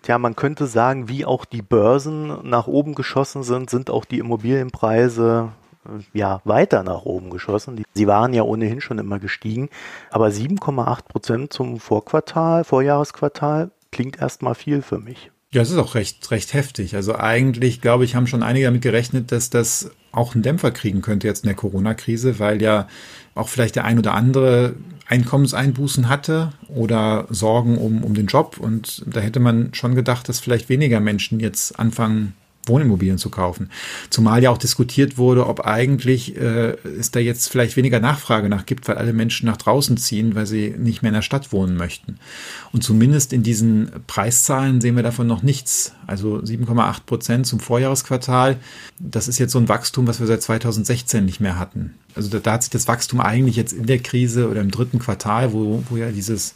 ja, 0.08 0.18
man 0.18 0.36
könnte 0.36 0.68
sagen, 0.68 1.10
wie 1.10 1.26
auch 1.26 1.46
die 1.46 1.62
Börsen 1.62 2.50
nach 2.50 2.68
oben 2.68 2.96
geschossen 2.96 3.44
sind, 3.44 3.70
sind 3.70 3.90
auch 3.90 4.06
die 4.06 4.20
Immobilienpreise 4.20 5.52
äh, 5.86 6.18
ja 6.18 6.42
weiter 6.46 6.84
nach 6.84 7.04
oben 7.04 7.30
geschossen. 7.30 7.84
Sie 7.94 8.08
waren 8.08 8.34
ja 8.34 8.44
ohnehin 8.44 8.82
schon 8.82 9.00
immer 9.00 9.20
gestiegen, 9.20 9.70
aber 10.10 10.28
7,8 10.28 11.04
Prozent 11.04 11.54
zum 11.54 11.80
Vorquartal, 11.80 12.64
Vorjahresquartal 12.64 13.72
klingt 13.92 14.20
erstmal 14.20 14.56
viel 14.56 14.82
für 14.82 15.00
mich. 15.00 15.30
Ja, 15.52 15.62
es 15.62 15.72
ist 15.72 15.78
auch 15.78 15.96
recht, 15.96 16.30
recht 16.32 16.54
heftig. 16.54 16.96
Also 16.96 17.16
eigentlich, 17.16 17.82
glaube 17.82 18.04
ich, 18.04 18.16
haben 18.16 18.28
schon 18.28 18.44
einige 18.44 18.66
damit 18.66 18.82
gerechnet, 18.82 19.32
dass 19.32 19.50
das 19.50 19.92
auch 20.12 20.34
einen 20.34 20.44
Dämpfer 20.44 20.72
kriegen 20.72 21.02
könnte 21.02 21.28
jetzt 21.28 21.44
in 21.44 21.48
der 21.48 21.56
Corona-Krise, 21.56 22.40
weil 22.40 22.62
ja 22.62 22.88
auch 23.34 23.48
vielleicht 23.48 23.76
der 23.76 23.86
ein 23.86 23.98
oder 23.98 24.14
andere 24.14 24.76
Einkommenseinbußen 25.08 26.10
hatte 26.10 26.52
oder 26.68 27.28
Sorgen 27.30 27.78
um, 27.78 28.04
um 28.04 28.14
den 28.14 28.28
Job. 28.28 28.58
Und 28.58 29.04
da 29.06 29.22
hätte 29.22 29.40
man 29.40 29.74
schon 29.74 29.96
gedacht, 29.96 30.28
dass 30.28 30.40
vielleicht 30.40 30.70
weniger 30.70 31.00
Menschen 31.00 31.40
jetzt 31.40 31.80
anfangen, 31.80 32.34
Wohnimmobilien 32.68 33.18
zu 33.18 33.30
kaufen. 33.30 33.70
Zumal 34.10 34.44
ja 34.44 34.50
auch 34.50 34.58
diskutiert 34.58 35.18
wurde, 35.18 35.48
ob 35.48 35.66
eigentlich 35.66 36.36
äh, 36.36 36.76
es 37.00 37.12
da 37.12 37.20
jetzt 37.20 37.50
vielleicht 37.50 37.78
weniger 37.78 38.00
Nachfrage 38.00 38.50
nach 38.50 38.66
gibt, 38.66 38.88
weil 38.88 38.98
alle 38.98 39.14
Menschen 39.14 39.46
nach 39.46 39.58
draußen 39.58 39.98
ziehen, 39.98 40.36
weil 40.36 40.46
sie 40.46 40.76
nicht 40.78 41.02
mehr 41.02 41.10
in 41.10 41.16
der 41.16 41.22
Stadt 41.22 41.52
wohnen 41.52 41.76
möchten. 41.76 42.20
Und 42.72 42.84
zumindest 42.84 43.34
in 43.34 43.44
diesen 43.44 43.90
Preiszahlen 44.08 44.82
sehen 44.82 44.96
wir 44.96 45.04
davon 45.04 45.28
noch 45.28 45.44
nichts. 45.44 45.94
Also 46.06 46.38
7,8 46.38 47.06
Prozent 47.06 47.48
zum 47.48 47.60
Vorjahresquartal. 47.60 48.58
Das 49.00 49.28
ist 49.28 49.40
jetzt 49.40 49.52
so 49.52 49.60
ein 49.60 49.70
Wachstum, 49.70 50.08
was 50.08 50.20
wir 50.20 50.28
seit 50.28 50.42
2016 50.42 51.26
nicht 51.26 51.40
mehr 51.40 51.60
hatten. 51.60 51.94
Also 52.16 52.30
da, 52.30 52.40
da 52.40 52.54
hat 52.54 52.64
sich 52.64 52.72
das 52.72 52.88
Wachstum 52.88 53.22
eigentlich 53.22 53.56
jetzt 53.56 53.74
in 53.74 53.86
der 53.86 54.00
Krise 54.00 54.50
oder 54.50 54.62
im 54.62 54.72
dritten 54.72 55.00
Quartal, 55.00 55.54
wo, 55.54 55.84
wo 55.90 55.98
ja 55.98 56.12
dieses, 56.12 56.56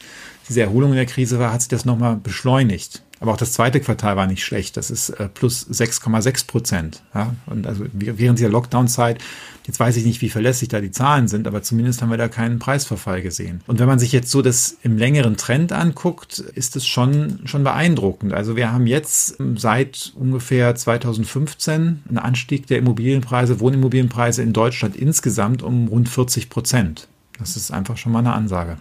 diese 0.49 0.61
Erholung 0.61 0.91
in 0.91 0.97
der 0.97 1.05
Krise 1.05 1.39
war, 1.39 1.53
hat 1.53 1.61
sich 1.61 1.69
das 1.69 1.85
nochmal 1.85 2.15
beschleunigt. 2.15 3.03
Aber 3.21 3.33
auch 3.33 3.37
das 3.37 3.53
zweite 3.53 3.79
Quartal 3.79 4.17
war 4.17 4.25
nicht 4.25 4.43
schlecht. 4.43 4.77
Das 4.77 4.89
ist 4.89 5.11
äh, 5.11 5.29
plus 5.29 5.69
6,6 5.69 6.47
Prozent. 6.47 7.03
Ja? 7.13 7.35
Und 7.45 7.67
also 7.67 7.85
während 7.93 8.39
dieser 8.39 8.49
Lockdown-Zeit, 8.49 9.19
jetzt 9.67 9.79
weiß 9.79 9.95
ich 9.97 10.05
nicht, 10.05 10.21
wie 10.21 10.29
verlässlich 10.29 10.69
da 10.69 10.81
die 10.81 10.89
Zahlen 10.89 11.27
sind, 11.27 11.47
aber 11.47 11.61
zumindest 11.61 12.01
haben 12.01 12.09
wir 12.09 12.17
da 12.17 12.27
keinen 12.27 12.57
Preisverfall 12.57 13.21
gesehen. 13.21 13.61
Und 13.67 13.77
wenn 13.77 13.85
man 13.85 13.99
sich 13.99 14.11
jetzt 14.11 14.31
so 14.31 14.41
das 14.41 14.75
im 14.81 14.97
längeren 14.97 15.37
Trend 15.37 15.71
anguckt, 15.71 16.39
ist 16.39 16.75
es 16.75 16.87
schon, 16.87 17.41
schon 17.45 17.63
beeindruckend. 17.63 18.33
Also 18.33 18.55
wir 18.55 18.71
haben 18.71 18.87
jetzt 18.87 19.37
seit 19.55 20.13
ungefähr 20.15 20.73
2015 20.73 22.01
einen 22.09 22.17
Anstieg 22.17 22.65
der 22.65 22.79
Immobilienpreise, 22.79 23.59
Wohnimmobilienpreise 23.59 24.41
in 24.41 24.51
Deutschland 24.51 24.95
insgesamt 24.95 25.61
um 25.61 25.89
rund 25.89 26.09
40 26.09 26.49
Prozent. 26.49 27.07
Das 27.37 27.55
ist 27.55 27.69
einfach 27.69 27.97
schon 27.97 28.13
mal 28.13 28.19
eine 28.19 28.33
Ansage. 28.33 28.77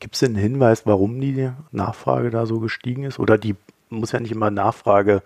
Gibt 0.00 0.14
es 0.14 0.20
denn 0.20 0.32
einen 0.32 0.42
Hinweis, 0.42 0.86
warum 0.86 1.20
die 1.20 1.50
Nachfrage 1.70 2.30
da 2.30 2.46
so 2.46 2.58
gestiegen 2.58 3.04
ist? 3.04 3.20
Oder 3.20 3.38
die 3.38 3.54
muss 3.88 4.12
ja 4.12 4.20
nicht 4.20 4.32
immer 4.32 4.50
Nachfrage 4.50 5.22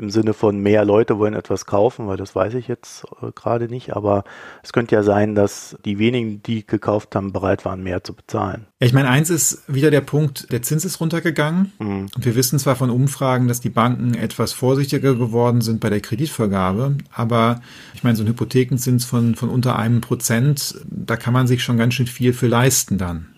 im 0.00 0.10
Sinne 0.10 0.32
von 0.32 0.58
mehr 0.58 0.84
Leute 0.84 1.18
wollen 1.18 1.34
etwas 1.34 1.66
kaufen, 1.66 2.06
weil 2.08 2.16
das 2.16 2.34
weiß 2.34 2.54
ich 2.54 2.68
jetzt 2.68 3.04
äh, 3.22 3.30
gerade 3.34 3.68
nicht. 3.68 3.94
Aber 3.94 4.24
es 4.62 4.72
könnte 4.72 4.94
ja 4.94 5.02
sein, 5.02 5.34
dass 5.34 5.76
die 5.84 5.98
wenigen, 5.98 6.42
die 6.42 6.66
gekauft 6.66 7.14
haben, 7.14 7.32
bereit 7.32 7.64
waren, 7.64 7.82
mehr 7.82 8.02
zu 8.02 8.14
bezahlen. 8.14 8.66
Ja, 8.80 8.86
ich 8.86 8.94
meine, 8.94 9.10
eins 9.10 9.28
ist 9.28 9.62
wieder 9.68 9.90
der 9.90 10.00
Punkt, 10.00 10.50
der 10.52 10.62
Zins 10.62 10.86
ist 10.86 11.00
runtergegangen. 11.00 11.72
Mhm. 11.78 12.08
Und 12.14 12.24
wir 12.24 12.34
wissen 12.34 12.58
zwar 12.58 12.76
von 12.76 12.88
Umfragen, 12.88 13.46
dass 13.46 13.60
die 13.60 13.68
Banken 13.68 14.14
etwas 14.14 14.52
vorsichtiger 14.52 15.14
geworden 15.14 15.60
sind 15.60 15.80
bei 15.80 15.90
der 15.90 16.00
Kreditvergabe, 16.00 16.96
aber 17.12 17.60
ich 17.94 18.02
meine, 18.02 18.16
so 18.16 18.22
ein 18.22 18.28
Hypothekenzins 18.28 19.04
von, 19.04 19.34
von 19.34 19.50
unter 19.50 19.78
einem 19.78 20.00
Prozent, 20.00 20.76
da 20.86 21.16
kann 21.16 21.34
man 21.34 21.46
sich 21.46 21.62
schon 21.62 21.76
ganz 21.76 21.94
schön 21.94 22.06
viel 22.06 22.32
für 22.32 22.48
leisten 22.48 22.96
dann. 22.96 23.28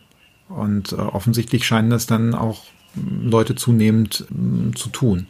Und 0.48 0.92
äh, 0.92 0.96
offensichtlich 0.96 1.66
scheinen 1.66 1.90
das 1.90 2.06
dann 2.06 2.35
auch 2.35 2.62
Leute 2.94 3.55
zunehmend 3.55 4.26
äh, 4.31 4.74
zu 4.74 4.88
tun. 4.90 5.26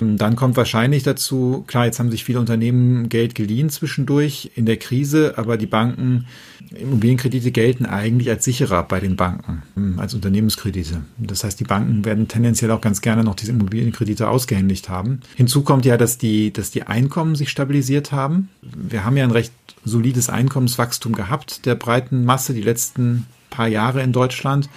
Mhm. 0.00 0.16
Dann 0.16 0.36
kommt 0.36 0.56
wahrscheinlich 0.56 1.02
dazu, 1.02 1.64
klar, 1.66 1.86
jetzt 1.86 1.98
haben 1.98 2.10
sich 2.10 2.24
viele 2.24 2.40
Unternehmen 2.40 3.08
Geld 3.08 3.34
geliehen 3.34 3.70
zwischendurch 3.70 4.50
in 4.54 4.66
der 4.66 4.76
Krise, 4.76 5.34
aber 5.36 5.56
die 5.56 5.66
Banken, 5.66 6.26
Immobilienkredite 6.70 7.50
gelten 7.50 7.84
eigentlich 7.84 8.30
als 8.30 8.44
sicherer 8.44 8.82
bei 8.84 9.00
den 9.00 9.16
Banken, 9.16 9.62
hm, 9.74 9.98
als 9.98 10.14
Unternehmenskredite. 10.14 11.02
Das 11.18 11.44
heißt, 11.44 11.58
die 11.60 11.64
Banken 11.64 12.04
werden 12.04 12.28
tendenziell 12.28 12.70
auch 12.70 12.80
ganz 12.80 13.00
gerne 13.00 13.24
noch 13.24 13.34
diese 13.34 13.52
Immobilienkredite 13.52 14.28
ausgehändigt 14.28 14.88
haben. 14.88 15.20
Hinzu 15.36 15.62
kommt 15.62 15.84
ja, 15.84 15.96
dass 15.96 16.18
die, 16.18 16.52
dass 16.52 16.70
die 16.70 16.84
Einkommen 16.84 17.34
sich 17.34 17.50
stabilisiert 17.50 18.12
haben. 18.12 18.48
Wir 18.62 19.04
haben 19.04 19.16
ja 19.16 19.24
ein 19.24 19.32
recht 19.32 19.52
solides 19.84 20.28
Einkommenswachstum 20.28 21.14
gehabt 21.14 21.66
der 21.66 21.74
breiten 21.74 22.24
Masse 22.24 22.54
die 22.54 22.62
letzten 22.62 23.26
paar 23.50 23.68
Jahre 23.68 24.02
in 24.02 24.12
Deutschland. 24.12 24.70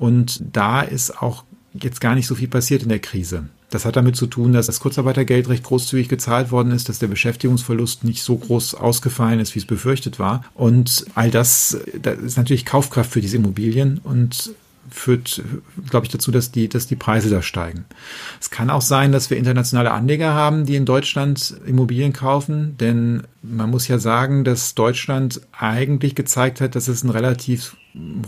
Und 0.00 0.42
da 0.52 0.80
ist 0.80 1.22
auch 1.22 1.44
jetzt 1.74 2.00
gar 2.00 2.14
nicht 2.16 2.26
so 2.26 2.34
viel 2.34 2.48
passiert 2.48 2.82
in 2.82 2.88
der 2.88 2.98
Krise. 2.98 3.44
Das 3.68 3.84
hat 3.84 3.94
damit 3.94 4.16
zu 4.16 4.26
tun, 4.26 4.52
dass 4.52 4.66
das 4.66 4.80
Kurzarbeitergeld 4.80 5.48
recht 5.48 5.62
großzügig 5.62 6.08
gezahlt 6.08 6.50
worden 6.50 6.72
ist, 6.72 6.88
dass 6.88 6.98
der 6.98 7.06
Beschäftigungsverlust 7.06 8.02
nicht 8.02 8.22
so 8.22 8.36
groß 8.36 8.74
ausgefallen 8.74 9.38
ist, 9.38 9.54
wie 9.54 9.60
es 9.60 9.66
befürchtet 9.66 10.18
war. 10.18 10.42
Und 10.54 11.04
all 11.14 11.30
das, 11.30 11.78
das 12.00 12.18
ist 12.18 12.36
natürlich 12.36 12.64
Kaufkraft 12.64 13.12
für 13.12 13.20
diese 13.20 13.36
Immobilien 13.36 14.00
und 14.02 14.54
führt, 14.88 15.42
glaube 15.88 16.06
ich, 16.06 16.12
dazu, 16.12 16.32
dass 16.32 16.50
die, 16.50 16.68
dass 16.68 16.86
die 16.86 16.96
Preise 16.96 17.30
da 17.30 17.42
steigen. 17.42 17.84
Es 18.40 18.50
kann 18.50 18.70
auch 18.70 18.80
sein, 18.80 19.12
dass 19.12 19.30
wir 19.30 19.36
internationale 19.36 19.92
Anleger 19.92 20.34
haben, 20.34 20.66
die 20.66 20.74
in 20.74 20.86
Deutschland 20.86 21.54
Immobilien 21.66 22.12
kaufen, 22.12 22.76
denn 22.78 23.22
man 23.42 23.70
muss 23.70 23.86
ja 23.86 23.98
sagen, 23.98 24.42
dass 24.42 24.74
Deutschland 24.74 25.42
eigentlich 25.52 26.16
gezeigt 26.16 26.60
hat, 26.60 26.74
dass 26.74 26.88
es 26.88 27.04
ein 27.04 27.10
relativ 27.10 27.76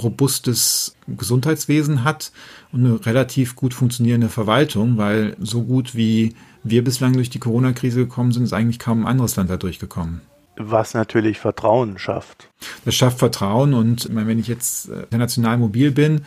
robustes 0.03 0.97
Gesundheitswesen 1.07 2.05
hat 2.05 2.33
und 2.73 2.85
eine 2.85 3.07
relativ 3.07 3.57
gut 3.57 3.75
funktionierende 3.75 4.29
Verwaltung, 4.29 4.99
weil 4.99 5.37
so 5.41 5.63
gut 5.63 5.95
wie 5.95 6.35
wir 6.65 6.85
bislang 6.85 7.13
durch 7.15 7.31
die 7.31 7.39
Corona-Krise 7.39 8.01
gekommen 8.01 8.33
sind, 8.33 8.45
ist 8.45 8.53
eigentlich 8.53 8.79
kaum 8.79 9.03
ein 9.03 9.07
anderes 9.07 9.37
Land 9.37 9.51
da 9.51 9.57
durchgekommen 9.57 10.21
was 10.57 10.95
natürlich 10.95 11.39
Vertrauen 11.39 11.99
schafft. 11.99 12.49
Das 12.85 12.95
schafft 12.95 13.19
Vertrauen 13.19 13.75
und 13.75 14.09
wenn 14.15 14.39
ich 14.39 14.49
jetzt 14.49 14.89
äh, 14.89 15.03
international 15.05 15.59
mobil 15.59 15.91
bin 15.91 16.23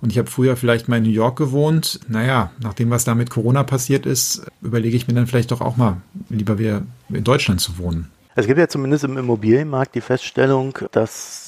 und 0.00 0.10
ich 0.10 0.18
habe 0.18 0.30
früher 0.30 0.56
vielleicht 0.56 0.88
mal 0.88 0.98
in 0.98 1.04
New 1.04 1.10
York 1.10 1.36
gewohnt, 1.36 2.00
naja, 2.08 2.50
nach 2.62 2.74
dem, 2.74 2.90
was 2.90 3.04
da 3.04 3.14
mit 3.14 3.30
Corona 3.30 3.62
passiert 3.64 4.06
ist, 4.06 4.46
überlege 4.62 4.96
ich 4.96 5.08
mir 5.08 5.14
dann 5.14 5.26
vielleicht 5.26 5.50
doch 5.50 5.60
auch 5.60 5.76
mal 5.76 5.96
lieber 6.28 6.58
wieder 6.58 6.82
in 7.08 7.24
Deutschland 7.24 7.60
zu 7.60 7.78
wohnen. 7.78 8.10
Es 8.36 8.46
gibt 8.46 8.58
ja 8.58 8.68
zumindest 8.68 9.04
im 9.04 9.16
Immobilienmarkt 9.16 9.94
die 9.94 10.00
Feststellung, 10.00 10.76
dass 10.90 11.43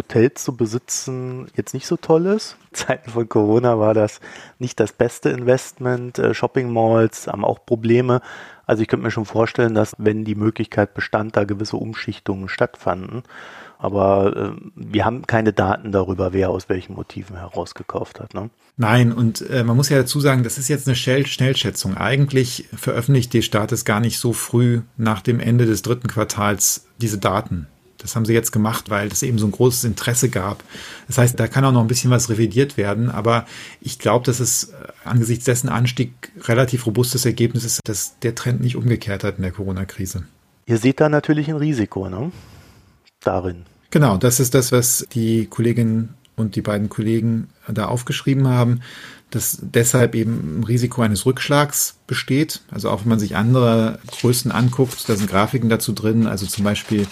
Hotels 0.00 0.42
zu 0.42 0.56
besitzen 0.56 1.46
jetzt 1.54 1.74
nicht 1.74 1.86
so 1.86 1.96
toll 1.96 2.26
ist. 2.26 2.56
Zeiten 2.72 3.10
von 3.10 3.28
Corona 3.28 3.78
war 3.78 3.94
das 3.94 4.20
nicht 4.58 4.80
das 4.80 4.92
beste 4.92 5.28
Investment. 5.28 6.18
Äh, 6.18 6.34
Shopping 6.34 6.72
Malls 6.72 7.26
haben 7.26 7.44
auch 7.44 7.64
Probleme. 7.66 8.22
Also 8.66 8.82
ich 8.82 8.88
könnte 8.88 9.04
mir 9.04 9.10
schon 9.10 9.26
vorstellen, 9.26 9.74
dass 9.74 9.94
wenn 9.98 10.24
die 10.24 10.34
Möglichkeit 10.34 10.94
bestand, 10.94 11.36
da 11.36 11.44
gewisse 11.44 11.76
Umschichtungen 11.76 12.48
stattfanden. 12.48 13.24
Aber 13.78 14.36
äh, 14.36 14.60
wir 14.74 15.04
haben 15.04 15.26
keine 15.26 15.52
Daten 15.52 15.92
darüber, 15.92 16.32
wer 16.32 16.50
aus 16.50 16.68
welchen 16.68 16.94
Motiven 16.94 17.36
herausgekauft 17.36 18.20
hat. 18.20 18.34
Ne? 18.34 18.50
Nein, 18.76 19.12
und 19.12 19.48
äh, 19.50 19.64
man 19.64 19.76
muss 19.76 19.88
ja 19.88 19.98
dazu 19.98 20.20
sagen, 20.20 20.42
das 20.42 20.56
ist 20.56 20.68
jetzt 20.68 20.86
eine 20.86 20.96
Schnell 20.96 21.26
Schnellschätzung. 21.26 21.96
Eigentlich 21.96 22.68
veröffentlicht 22.74 23.32
die 23.32 23.42
Staates 23.42 23.84
gar 23.84 24.00
nicht 24.00 24.18
so 24.18 24.32
früh 24.32 24.82
nach 24.96 25.20
dem 25.20 25.40
Ende 25.40 25.66
des 25.66 25.82
dritten 25.82 26.08
Quartals 26.08 26.86
diese 26.98 27.18
Daten. 27.18 27.66
Das 28.02 28.16
haben 28.16 28.24
sie 28.24 28.32
jetzt 28.32 28.52
gemacht, 28.52 28.90
weil 28.90 29.08
es 29.08 29.22
eben 29.22 29.38
so 29.38 29.46
ein 29.46 29.52
großes 29.52 29.84
Interesse 29.84 30.28
gab. 30.28 30.62
Das 31.06 31.18
heißt, 31.18 31.38
da 31.38 31.48
kann 31.48 31.64
auch 31.64 31.72
noch 31.72 31.80
ein 31.80 31.86
bisschen 31.86 32.10
was 32.10 32.28
revidiert 32.28 32.76
werden. 32.76 33.10
Aber 33.10 33.46
ich 33.80 33.98
glaube, 33.98 34.24
dass 34.24 34.40
es 34.40 34.64
äh, 34.64 34.74
angesichts 35.04 35.44
dessen 35.44 35.68
Anstieg 35.68 36.12
relativ 36.42 36.86
robustes 36.86 37.24
Ergebnis 37.24 37.64
ist, 37.64 37.80
dass 37.84 38.18
der 38.20 38.34
Trend 38.34 38.60
nicht 38.60 38.76
umgekehrt 38.76 39.24
hat 39.24 39.36
in 39.36 39.42
der 39.42 39.52
Corona-Krise. 39.52 40.24
Ihr 40.66 40.78
seht 40.78 41.00
da 41.00 41.08
natürlich 41.08 41.48
ein 41.48 41.56
Risiko, 41.56 42.08
ne? 42.08 42.32
Darin. 43.20 43.64
Genau, 43.90 44.16
das 44.16 44.40
ist 44.40 44.54
das, 44.54 44.72
was 44.72 45.06
die 45.12 45.46
Kollegin 45.46 46.10
und 46.36 46.56
die 46.56 46.62
beiden 46.62 46.88
Kollegen 46.88 47.48
da 47.68 47.86
aufgeschrieben 47.86 48.48
haben 48.48 48.80
dass 49.30 49.58
deshalb 49.60 50.14
eben 50.14 50.60
ein 50.60 50.64
Risiko 50.64 51.02
eines 51.02 51.24
Rückschlags 51.24 51.96
besteht. 52.06 52.62
Also 52.72 52.90
auch 52.90 53.02
wenn 53.02 53.10
man 53.10 53.20
sich 53.20 53.36
andere 53.36 54.00
Größen 54.08 54.50
anguckt, 54.50 55.08
da 55.08 55.14
sind 55.14 55.30
Grafiken 55.30 55.68
dazu 55.68 55.92
drin, 55.92 56.26
also 56.26 56.44
zum 56.46 56.64
Beispiel 56.64 57.06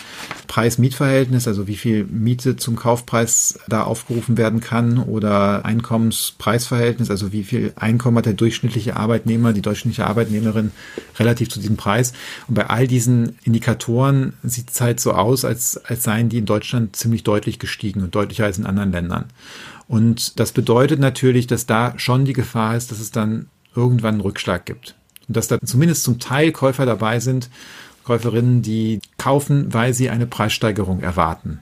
Preis-Miet-Verhältnis, 0.49 1.47
also 1.47 1.69
wie 1.69 1.77
viel 1.77 2.05
Miete 2.05 2.57
zum 2.57 2.75
Kaufpreis 2.75 3.61
da 3.69 3.85
aufgerufen 3.85 4.37
werden 4.37 4.59
kann 4.59 4.99
oder 4.99 5.65
Einkommens-Preisverhältnis, 5.65 7.11
also 7.11 7.33
wie 7.33 7.45
viel 7.45 7.73
Einkommen 7.77 8.19
hat 8.19 8.27
der 8.27 8.33
durchschnittliche 8.33 8.97
Arbeitnehmer, 8.97 9.53
die 9.53 9.63
durchschnittliche 9.63 10.09
Arbeitnehmerin 10.09 10.73
relativ 11.19 11.49
zu 11.51 11.61
diesem 11.61 11.77
Preis. 11.77 12.13
Und 12.49 12.57
bei 12.57 12.69
all 12.69 12.89
diesen 12.89 13.39
Indikatoren 13.45 14.33
sieht 14.43 14.71
es 14.71 14.81
halt 14.81 14.99
so 14.99 15.13
aus, 15.13 15.45
als, 15.45 15.77
als 15.85 16.03
seien 16.03 16.29
die 16.29 16.39
in 16.39 16.47
Deutschland 16.47 16.97
ziemlich 16.97 17.23
deutlich 17.23 17.61
gestiegen 17.61 18.03
und 18.03 18.17
deutlicher 18.17 18.47
als 18.47 18.59
in 18.59 18.67
anderen 18.67 18.91
Ländern. 18.91 19.27
Und 19.89 20.39
das 20.39 20.53
bedeutet 20.53 21.01
natürlich, 21.01 21.47
dass 21.47 21.65
da 21.65 21.95
schon 22.09 22.25
die 22.25 22.33
Gefahr 22.33 22.75
ist, 22.75 22.91
dass 22.91 23.01
es 23.01 23.11
dann 23.11 23.51
irgendwann 23.77 24.15
einen 24.15 24.23
Rückschlag 24.23 24.65
gibt. 24.65 24.95
Und 25.29 25.37
dass 25.37 25.47
da 25.47 25.61
zumindest 25.61 26.05
zum 26.05 26.19
Teil 26.19 26.53
Käufer 26.53 26.87
dabei 26.87 27.21
sind, 27.21 27.51
Käuferinnen, 28.03 28.63
die 28.63 29.01
kaufen, 29.19 29.75
weil 29.75 29.93
sie 29.93 30.09
eine 30.09 30.27
Preissteigerung 30.27 31.01
erwarten. 31.01 31.61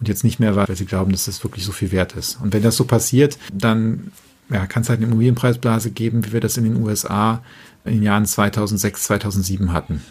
Und 0.00 0.08
jetzt 0.08 0.24
nicht 0.24 0.40
mehr, 0.40 0.56
weil 0.56 0.74
sie 0.74 0.86
glauben, 0.86 1.12
dass 1.12 1.26
das 1.26 1.44
wirklich 1.44 1.64
so 1.64 1.70
viel 1.70 1.92
wert 1.92 2.16
ist. 2.16 2.40
Und 2.42 2.52
wenn 2.52 2.64
das 2.64 2.76
so 2.76 2.84
passiert, 2.84 3.38
dann 3.52 4.10
ja, 4.48 4.66
kann 4.66 4.82
es 4.82 4.88
halt 4.88 4.98
eine 4.98 5.06
Immobilienpreisblase 5.06 5.92
geben, 5.92 6.26
wie 6.26 6.32
wir 6.32 6.40
das 6.40 6.56
in 6.56 6.64
den 6.64 6.82
USA 6.82 7.40
in 7.84 7.92
den 7.92 8.02
Jahren 8.02 8.26
2006, 8.26 9.04
2007 9.04 9.72
hatten. 9.72 10.02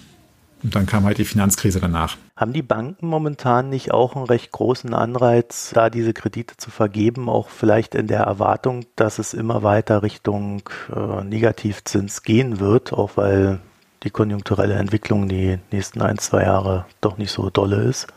Und 0.61 0.75
dann 0.75 0.85
kam 0.85 1.05
halt 1.05 1.17
die 1.17 1.25
Finanzkrise 1.25 1.79
danach. 1.79 2.17
Haben 2.35 2.53
die 2.53 2.61
Banken 2.61 3.07
momentan 3.07 3.69
nicht 3.69 3.91
auch 3.91 4.15
einen 4.15 4.25
recht 4.25 4.51
großen 4.51 4.93
Anreiz, 4.93 5.71
da 5.73 5.89
diese 5.89 6.13
Kredite 6.13 6.57
zu 6.57 6.69
vergeben, 6.69 7.29
auch 7.29 7.49
vielleicht 7.49 7.95
in 7.95 8.07
der 8.07 8.21
Erwartung, 8.21 8.85
dass 8.95 9.19
es 9.19 9.33
immer 9.33 9.63
weiter 9.63 10.03
Richtung 10.03 10.63
äh, 10.93 11.23
Negativzins 11.23 12.23
gehen 12.23 12.59
wird, 12.59 12.93
auch 12.93 13.11
weil 13.15 13.59
die 14.03 14.09
konjunkturelle 14.09 14.75
Entwicklung 14.75 15.27
die 15.27 15.59
nächsten 15.71 16.01
ein, 16.01 16.17
zwei 16.17 16.43
Jahre 16.43 16.85
doch 17.01 17.17
nicht 17.17 17.31
so 17.31 17.49
dolle 17.49 17.77
ist? 17.83 18.07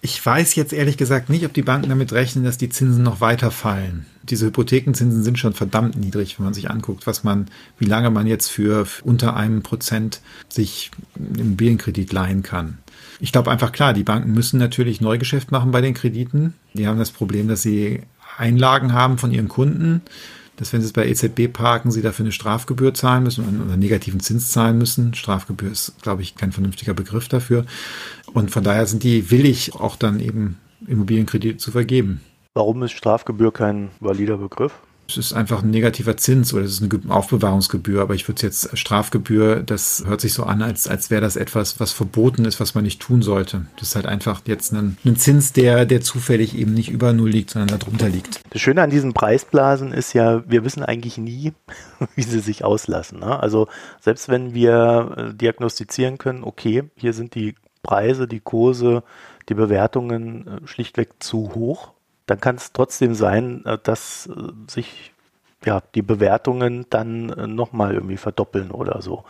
Ich 0.00 0.24
weiß 0.24 0.54
jetzt 0.54 0.72
ehrlich 0.72 0.96
gesagt 0.96 1.30
nicht, 1.30 1.44
ob 1.44 1.52
die 1.52 1.62
Banken 1.62 1.88
damit 1.88 2.12
rechnen, 2.12 2.44
dass 2.44 2.58
die 2.58 2.68
Zinsen 2.68 3.02
noch 3.02 3.20
weiter 3.20 3.50
fallen. 3.50 4.06
Diese 4.22 4.46
Hypothekenzinsen 4.46 5.22
sind 5.22 5.38
schon 5.38 5.54
verdammt 5.54 5.96
niedrig, 5.96 6.38
wenn 6.38 6.44
man 6.44 6.54
sich 6.54 6.70
anguckt, 6.70 7.06
was 7.06 7.24
man, 7.24 7.48
wie 7.78 7.86
lange 7.86 8.10
man 8.10 8.26
jetzt 8.26 8.48
für 8.48 8.86
unter 9.04 9.36
einem 9.36 9.62
Prozent 9.62 10.20
sich 10.48 10.90
einen 11.16 11.38
Immobilienkredit 11.38 12.12
leihen 12.12 12.42
kann. 12.42 12.78
Ich 13.20 13.32
glaube 13.32 13.50
einfach 13.50 13.72
klar, 13.72 13.94
die 13.94 14.04
Banken 14.04 14.32
müssen 14.32 14.58
natürlich 14.58 15.00
Neugeschäft 15.00 15.50
machen 15.50 15.70
bei 15.70 15.80
den 15.80 15.94
Krediten. 15.94 16.54
Die 16.74 16.86
haben 16.86 16.98
das 16.98 17.10
Problem, 17.10 17.48
dass 17.48 17.62
sie 17.62 18.02
Einlagen 18.36 18.92
haben 18.92 19.18
von 19.18 19.32
ihren 19.32 19.48
Kunden 19.48 20.02
dass 20.58 20.72
wenn 20.72 20.80
sie 20.80 20.88
es 20.88 20.92
bei 20.92 21.06
EZB 21.06 21.52
parken, 21.52 21.92
sie 21.92 22.02
dafür 22.02 22.24
eine 22.24 22.32
Strafgebühr 22.32 22.92
zahlen 22.92 23.22
müssen 23.22 23.44
oder 23.44 23.72
einen 23.72 23.78
negativen 23.78 24.18
Zins 24.18 24.50
zahlen 24.50 24.76
müssen. 24.76 25.14
Strafgebühr 25.14 25.70
ist, 25.70 25.94
glaube 26.02 26.22
ich, 26.22 26.34
kein 26.34 26.50
vernünftiger 26.50 26.94
Begriff 26.94 27.28
dafür. 27.28 27.64
Und 28.32 28.50
von 28.50 28.64
daher 28.64 28.86
sind 28.86 29.02
die 29.02 29.30
willig, 29.30 29.74
auch 29.74 29.96
dann 29.96 30.20
eben 30.20 30.58
Immobilienkredite 30.86 31.56
zu 31.56 31.70
vergeben. 31.70 32.20
Warum 32.54 32.82
ist 32.82 32.92
Strafgebühr 32.92 33.52
kein 33.52 33.90
valider 34.00 34.38
Begriff? 34.38 34.72
Es 35.08 35.16
ist 35.16 35.32
einfach 35.32 35.62
ein 35.62 35.70
negativer 35.70 36.18
Zins 36.18 36.52
oder 36.52 36.64
es 36.64 36.80
ist 36.80 36.82
eine 36.82 37.14
Aufbewahrungsgebühr, 37.14 38.02
aber 38.02 38.14
ich 38.14 38.28
würde 38.28 38.36
es 38.36 38.42
jetzt 38.42 38.76
Strafgebühr, 38.76 39.62
das 39.62 40.04
hört 40.06 40.20
sich 40.20 40.34
so 40.34 40.42
an, 40.42 40.60
als, 40.60 40.86
als 40.86 41.10
wäre 41.10 41.22
das 41.22 41.36
etwas, 41.36 41.80
was 41.80 41.92
verboten 41.92 42.44
ist, 42.44 42.60
was 42.60 42.74
man 42.74 42.84
nicht 42.84 43.00
tun 43.00 43.22
sollte. 43.22 43.64
Das 43.76 43.88
ist 43.88 43.94
halt 43.94 44.04
einfach 44.04 44.42
jetzt 44.44 44.74
ein, 44.74 44.98
ein 45.06 45.16
Zins, 45.16 45.54
der, 45.54 45.86
der 45.86 46.02
zufällig 46.02 46.54
eben 46.58 46.74
nicht 46.74 46.90
über 46.90 47.14
Null 47.14 47.30
liegt, 47.30 47.50
sondern 47.50 47.78
darunter 47.78 48.10
liegt. 48.10 48.40
Das 48.50 48.60
Schöne 48.60 48.82
an 48.82 48.90
diesen 48.90 49.14
Preisblasen 49.14 49.92
ist 49.92 50.12
ja, 50.12 50.42
wir 50.46 50.62
wissen 50.62 50.82
eigentlich 50.82 51.16
nie, 51.16 51.54
wie 52.14 52.22
sie 52.22 52.40
sich 52.40 52.62
auslassen. 52.62 53.20
Ne? 53.20 53.40
Also 53.40 53.68
selbst 54.00 54.28
wenn 54.28 54.52
wir 54.52 55.14
äh, 55.16 55.34
diagnostizieren 55.34 56.18
können, 56.18 56.44
okay, 56.44 56.84
hier 56.96 57.14
sind 57.14 57.34
die 57.34 57.54
Preise, 57.88 58.28
die 58.28 58.40
Kurse, 58.40 59.02
die 59.48 59.54
Bewertungen 59.54 60.46
äh, 60.46 60.66
schlichtweg 60.66 61.14
zu 61.20 61.54
hoch, 61.54 61.92
dann 62.26 62.38
kann 62.38 62.56
es 62.56 62.74
trotzdem 62.74 63.14
sein, 63.14 63.64
äh, 63.64 63.78
dass 63.82 64.26
äh, 64.26 64.52
sich 64.70 65.14
ja, 65.64 65.82
die 65.94 66.02
Bewertungen 66.02 66.84
dann 66.90 67.26
nochmal 67.56 67.94
irgendwie 67.94 68.18
verdoppeln 68.18 68.70
oder 68.70 69.00
so. 69.00 69.24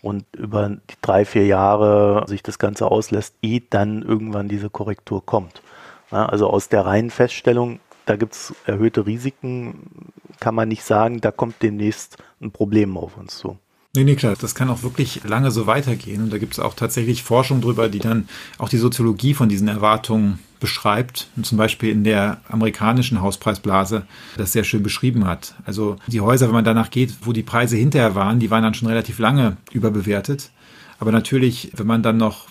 Und 0.00 0.24
über 0.34 0.70
die 0.70 0.96
drei, 1.02 1.24
vier 1.24 1.46
Jahre 1.46 2.24
sich 2.26 2.42
das 2.42 2.58
Ganze 2.58 2.90
auslässt, 2.90 3.34
ehe 3.42 3.62
dann 3.68 4.02
irgendwann 4.02 4.48
diese 4.48 4.70
Korrektur 4.70 5.24
kommt. 5.24 5.62
Ja, 6.10 6.26
also 6.26 6.48
aus 6.48 6.68
der 6.68 6.86
reinen 6.86 7.10
Feststellung, 7.10 7.78
da 8.06 8.16
gibt 8.16 8.32
es 8.32 8.54
erhöhte 8.64 9.06
Risiken, 9.06 10.12
kann 10.40 10.54
man 10.54 10.68
nicht 10.68 10.82
sagen, 10.82 11.20
da 11.20 11.30
kommt 11.30 11.62
demnächst 11.62 12.16
ein 12.40 12.50
Problem 12.52 12.96
auf 12.96 13.16
uns 13.16 13.38
zu. 13.38 13.58
Nee, 13.96 14.04
nee, 14.04 14.16
klar, 14.16 14.36
das 14.38 14.54
kann 14.54 14.68
auch 14.68 14.82
wirklich 14.82 15.22
lange 15.24 15.50
so 15.50 15.66
weitergehen. 15.66 16.22
Und 16.22 16.32
da 16.32 16.38
gibt 16.38 16.52
es 16.52 16.60
auch 16.60 16.74
tatsächlich 16.74 17.22
Forschung 17.22 17.60
drüber, 17.60 17.88
die 17.88 18.00
dann 18.00 18.28
auch 18.58 18.68
die 18.68 18.76
Soziologie 18.76 19.32
von 19.32 19.48
diesen 19.48 19.66
Erwartungen 19.66 20.38
beschreibt. 20.60 21.28
Und 21.36 21.46
zum 21.46 21.56
Beispiel 21.56 21.90
in 21.90 22.04
der 22.04 22.40
amerikanischen 22.48 23.22
Hauspreisblase 23.22 24.06
das 24.36 24.52
sehr 24.52 24.64
schön 24.64 24.82
beschrieben 24.82 25.26
hat. 25.26 25.54
Also 25.64 25.96
die 26.06 26.20
Häuser, 26.20 26.46
wenn 26.46 26.54
man 26.54 26.64
danach 26.64 26.90
geht, 26.90 27.14
wo 27.22 27.32
die 27.32 27.42
Preise 27.42 27.76
hinterher 27.76 28.14
waren, 28.14 28.40
die 28.40 28.50
waren 28.50 28.62
dann 28.62 28.74
schon 28.74 28.88
relativ 28.88 29.18
lange 29.18 29.56
überbewertet. 29.72 30.50
Aber 30.98 31.10
natürlich, 31.10 31.72
wenn 31.74 31.86
man 31.86 32.02
dann 32.02 32.18
noch 32.18 32.46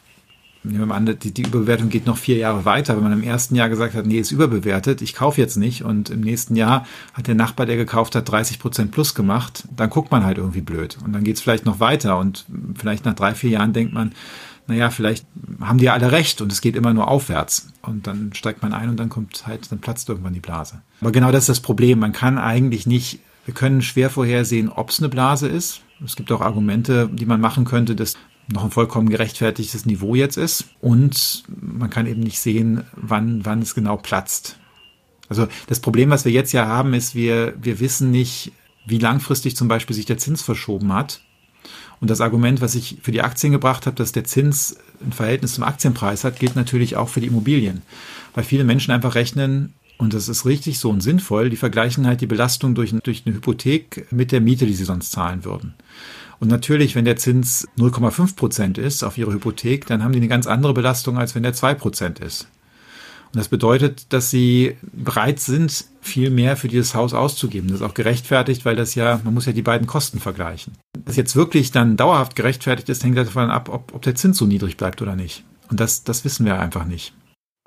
nehmen 0.63 0.87
wir 0.87 0.95
an, 0.95 1.05
die, 1.05 1.33
die 1.33 1.43
Überbewertung 1.43 1.89
geht 1.89 2.05
noch 2.05 2.17
vier 2.17 2.37
Jahre 2.37 2.65
weiter. 2.65 2.95
Wenn 2.95 3.03
man 3.03 3.13
im 3.13 3.23
ersten 3.23 3.55
Jahr 3.55 3.69
gesagt 3.69 3.93
hat, 3.93 4.05
nee, 4.05 4.19
ist 4.19 4.31
überbewertet, 4.31 5.01
ich 5.01 5.13
kaufe 5.13 5.41
jetzt 5.41 5.57
nicht 5.57 5.83
und 5.83 6.09
im 6.09 6.21
nächsten 6.21 6.55
Jahr 6.55 6.85
hat 7.13 7.27
der 7.27 7.35
Nachbar, 7.35 7.65
der 7.65 7.77
gekauft 7.77 8.15
hat, 8.15 8.29
30 8.29 8.59
Prozent 8.59 8.91
plus 8.91 9.15
gemacht, 9.15 9.63
dann 9.75 9.89
guckt 9.89 10.11
man 10.11 10.25
halt 10.25 10.37
irgendwie 10.37 10.61
blöd. 10.61 10.97
Und 11.03 11.13
dann 11.13 11.23
geht 11.23 11.37
es 11.37 11.41
vielleicht 11.41 11.65
noch 11.65 11.79
weiter 11.79 12.17
und 12.17 12.45
vielleicht 12.75 13.05
nach 13.05 13.15
drei, 13.15 13.33
vier 13.33 13.51
Jahren 13.51 13.73
denkt 13.73 13.93
man, 13.93 14.13
naja, 14.67 14.89
vielleicht 14.89 15.25
haben 15.61 15.77
die 15.77 15.85
ja 15.85 15.93
alle 15.93 16.11
recht 16.11 16.41
und 16.41 16.51
es 16.51 16.59
geht 16.59 16.75
immer 16.75 16.93
nur 16.93 17.07
aufwärts. 17.07 17.69
Und 17.81 18.05
dann 18.05 18.31
steigt 18.33 18.61
man 18.61 18.73
ein 18.73 18.89
und 18.89 18.97
dann 18.97 19.09
kommt 19.09 19.47
halt, 19.47 19.71
dann 19.71 19.79
platzt 19.79 20.09
irgendwann 20.09 20.33
die 20.33 20.41
Blase. 20.41 20.81
Aber 20.99 21.11
genau 21.11 21.31
das 21.31 21.43
ist 21.43 21.49
das 21.49 21.59
Problem. 21.61 21.99
Man 21.99 22.11
kann 22.11 22.37
eigentlich 22.37 22.85
nicht, 22.85 23.19
wir 23.45 23.53
können 23.53 23.81
schwer 23.81 24.09
vorhersehen, 24.09 24.69
ob 24.69 24.89
es 24.89 24.99
eine 24.99 25.07
Blase 25.07 25.47
ist. 25.47 25.81
Es 26.03 26.17
gibt 26.17 26.31
auch 26.33 26.41
Argumente, 26.41 27.09
die 27.11 27.25
man 27.25 27.39
machen 27.39 27.63
könnte, 27.63 27.95
dass 27.95 28.17
noch 28.47 28.63
ein 28.63 28.71
vollkommen 28.71 29.09
gerechtfertigtes 29.09 29.85
Niveau 29.85 30.15
jetzt 30.15 30.37
ist. 30.37 30.65
Und 30.81 31.43
man 31.49 31.89
kann 31.89 32.07
eben 32.07 32.21
nicht 32.21 32.39
sehen, 32.39 32.83
wann, 32.95 33.45
wann 33.45 33.61
es 33.61 33.75
genau 33.75 33.97
platzt. 33.97 34.57
Also 35.29 35.47
das 35.67 35.79
Problem, 35.79 36.09
was 36.09 36.25
wir 36.25 36.31
jetzt 36.31 36.53
ja 36.53 36.65
haben, 36.65 36.93
ist, 36.93 37.15
wir, 37.15 37.53
wir 37.61 37.79
wissen 37.79 38.11
nicht, 38.11 38.51
wie 38.85 38.99
langfristig 38.99 39.55
zum 39.57 39.67
Beispiel 39.67 39.95
sich 39.95 40.05
der 40.05 40.17
Zins 40.17 40.41
verschoben 40.41 40.93
hat. 40.93 41.21
Und 41.99 42.09
das 42.09 42.21
Argument, 42.21 42.61
was 42.61 42.75
ich 42.75 42.99
für 43.01 43.11
die 43.11 43.21
Aktien 43.21 43.51
gebracht 43.51 43.85
habe, 43.85 43.95
dass 43.95 44.11
der 44.11 44.23
Zins 44.23 44.77
ein 45.03 45.11
Verhältnis 45.11 45.55
zum 45.55 45.63
Aktienpreis 45.63 46.23
hat, 46.23 46.39
gilt 46.39 46.55
natürlich 46.55 46.95
auch 46.95 47.09
für 47.09 47.21
die 47.21 47.27
Immobilien. 47.27 47.81
Weil 48.33 48.43
viele 48.43 48.63
Menschen 48.63 48.91
einfach 48.91 49.15
rechnen, 49.15 49.73
und 49.97 50.13
das 50.13 50.29
ist 50.29 50.45
richtig 50.45 50.79
so 50.79 50.91
und 50.91 51.01
sinnvoll, 51.01 51.49
die 51.49 51.55
vergleichen 51.55 52.05
halt 52.05 52.21
die 52.21 52.27
Belastung 52.27 52.75
durch, 52.75 52.93
durch 53.03 53.23
eine 53.25 53.35
Hypothek 53.35 54.07
mit 54.11 54.31
der 54.31 54.41
Miete, 54.41 54.67
die 54.67 54.75
sie 54.75 54.85
sonst 54.85 55.11
zahlen 55.11 55.43
würden. 55.43 55.73
Und 56.39 56.49
natürlich, 56.49 56.95
wenn 56.95 57.05
der 57.05 57.15
Zins 57.15 57.67
0,5 57.77 58.35
Prozent 58.35 58.77
ist 58.77 59.03
auf 59.03 59.17
ihre 59.17 59.33
Hypothek, 59.33 59.87
dann 59.87 60.03
haben 60.03 60.11
die 60.11 60.19
eine 60.19 60.27
ganz 60.27 60.47
andere 60.47 60.73
Belastung, 60.73 61.17
als 61.17 61.35
wenn 61.35 61.43
der 61.43 61.53
2 61.53 61.73
Prozent 61.73 62.19
ist. 62.19 62.47
Und 63.33 63.37
das 63.37 63.49
bedeutet, 63.49 64.13
dass 64.13 64.29
sie 64.29 64.77
bereit 64.81 65.39
sind, 65.39 65.85
viel 65.99 66.29
mehr 66.29 66.55
für 66.55 66.69
dieses 66.69 66.95
Haus 66.95 67.13
auszugeben. 67.13 67.67
Das 67.67 67.81
ist 67.81 67.85
auch 67.85 67.93
gerechtfertigt, 67.93 68.63
weil 68.63 68.75
das 68.75 68.95
ja, 68.95 69.19
man 69.23 69.33
muss 69.33 69.45
ja 69.45 69.51
die 69.51 69.61
beiden 69.61 69.87
Kosten 69.87 70.19
vergleichen. 70.19 70.73
Das 71.05 71.17
jetzt 71.17 71.35
wirklich 71.35 71.71
dann 71.71 71.97
dauerhaft 71.97 72.35
gerechtfertigt 72.35 72.87
ist, 72.87 73.03
hängt 73.03 73.17
davon 73.17 73.49
ab, 73.49 73.69
ob, 73.69 73.93
ob 73.93 74.01
der 74.01 74.15
Zins 74.15 74.37
so 74.37 74.45
niedrig 74.45 74.77
bleibt 74.77 75.01
oder 75.01 75.15
nicht. 75.15 75.43
Und 75.69 75.79
das, 75.79 76.03
das 76.03 76.23
wissen 76.23 76.45
wir 76.45 76.59
einfach 76.59 76.85
nicht. 76.85 77.13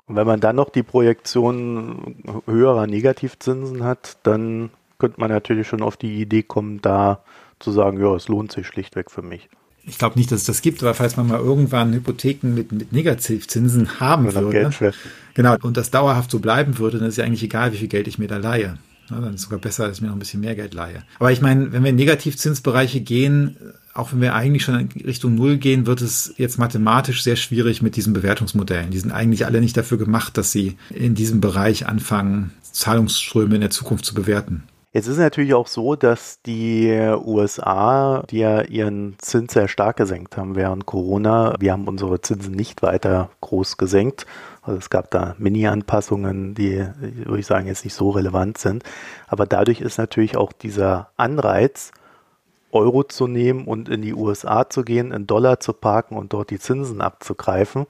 Und 0.07 0.15
wenn 0.15 0.27
man 0.27 0.39
dann 0.39 0.55
noch 0.55 0.69
die 0.69 0.83
Projektion 0.83 2.15
höherer 2.45 2.87
Negativzinsen 2.87 3.83
hat, 3.83 4.17
dann 4.23 4.71
könnte 4.97 5.19
man 5.19 5.29
natürlich 5.29 5.67
schon 5.67 5.83
auf 5.83 5.95
die 5.95 6.21
Idee 6.21 6.43
kommen, 6.43 6.81
da 6.81 7.23
zu 7.61 7.71
sagen, 7.71 7.99
ja, 7.99 8.15
es 8.15 8.27
lohnt 8.27 8.51
sich 8.51 8.67
schlichtweg 8.67 9.11
für 9.11 9.21
mich. 9.21 9.49
Ich 9.83 9.97
glaube 9.97 10.17
nicht, 10.19 10.31
dass 10.31 10.41
es 10.41 10.45
das 10.45 10.61
gibt, 10.61 10.83
aber 10.83 10.93
falls 10.93 11.17
man 11.17 11.27
mal 11.27 11.39
irgendwann 11.39 11.93
Hypotheken 11.93 12.53
mit, 12.53 12.71
mit 12.71 12.91
Negativzinsen 12.91 13.99
haben 13.99 14.27
Oder 14.27 14.41
würde, 14.43 14.93
genau, 15.33 15.55
und 15.61 15.75
das 15.75 15.89
dauerhaft 15.89 16.29
so 16.29 16.39
bleiben 16.39 16.77
würde, 16.77 16.99
dann 16.99 17.07
ist 17.07 17.17
ja 17.17 17.25
eigentlich 17.25 17.43
egal, 17.43 17.73
wie 17.73 17.77
viel 17.77 17.87
Geld 17.87 18.07
ich 18.07 18.19
mir 18.19 18.27
da 18.27 18.37
leihe. 18.37 18.77
Ja, 19.09 19.19
dann 19.19 19.33
ist 19.33 19.41
es 19.41 19.41
sogar 19.43 19.59
besser, 19.59 19.87
dass 19.87 19.97
ich 19.97 20.01
mir 20.01 20.07
noch 20.07 20.15
ein 20.15 20.19
bisschen 20.19 20.39
mehr 20.39 20.55
Geld 20.55 20.73
leihe. 20.73 21.03
Aber 21.19 21.31
ich 21.31 21.41
meine, 21.41 21.73
wenn 21.73 21.83
wir 21.83 21.89
in 21.89 21.95
Negativzinsbereiche 21.95 23.01
gehen, 23.01 23.57
auch 23.93 24.13
wenn 24.13 24.21
wir 24.21 24.35
eigentlich 24.35 24.63
schon 24.63 24.79
in 24.79 25.05
Richtung 25.05 25.35
Null 25.35 25.57
gehen, 25.57 25.85
wird 25.85 26.01
es 26.01 26.33
jetzt 26.37 26.57
mathematisch 26.59 27.23
sehr 27.23 27.35
schwierig 27.35 27.81
mit 27.81 27.95
diesen 27.95 28.13
Bewertungsmodellen. 28.13 28.91
Die 28.91 28.99
sind 28.99 29.11
eigentlich 29.11 29.45
alle 29.45 29.59
nicht 29.59 29.75
dafür 29.75 29.97
gemacht, 29.97 30.37
dass 30.37 30.51
sie 30.51 30.77
in 30.91 31.15
diesem 31.15 31.41
Bereich 31.41 31.87
anfangen, 31.87 32.51
Zahlungsströme 32.71 33.55
in 33.55 33.61
der 33.61 33.69
Zukunft 33.69 34.05
zu 34.05 34.13
bewerten. 34.13 34.63
Jetzt 34.93 35.07
ist 35.07 35.19
natürlich 35.19 35.53
auch 35.53 35.67
so, 35.67 35.95
dass 35.95 36.41
die 36.41 36.91
USA, 37.23 38.23
die 38.29 38.39
ja 38.39 38.61
ihren 38.63 39.15
Zins 39.19 39.53
sehr 39.53 39.69
stark 39.69 39.95
gesenkt 39.95 40.35
haben 40.35 40.57
während 40.57 40.85
Corona, 40.85 41.55
wir 41.61 41.71
haben 41.71 41.87
unsere 41.87 42.19
Zinsen 42.19 42.53
nicht 42.53 42.81
weiter 42.81 43.29
groß 43.39 43.77
gesenkt. 43.77 44.25
Also 44.61 44.77
es 44.77 44.89
gab 44.89 45.09
da 45.09 45.35
Mini-Anpassungen, 45.37 46.55
die, 46.55 46.85
würde 46.99 47.39
ich 47.39 47.45
sagen, 47.45 47.67
jetzt 47.67 47.85
nicht 47.85 47.93
so 47.93 48.09
relevant 48.09 48.57
sind. 48.57 48.83
Aber 49.27 49.45
dadurch 49.45 49.79
ist 49.79 49.97
natürlich 49.97 50.35
auch 50.35 50.51
dieser 50.51 51.11
Anreiz, 51.15 51.91
Euro 52.73 53.03
zu 53.03 53.27
nehmen 53.27 53.67
und 53.67 53.87
in 53.87 54.01
die 54.01 54.13
USA 54.13 54.69
zu 54.69 54.83
gehen, 54.83 55.13
in 55.13 55.25
Dollar 55.25 55.61
zu 55.61 55.71
parken 55.71 56.17
und 56.17 56.33
dort 56.33 56.49
die 56.49 56.59
Zinsen 56.59 56.99
abzugreifen, 56.99 57.87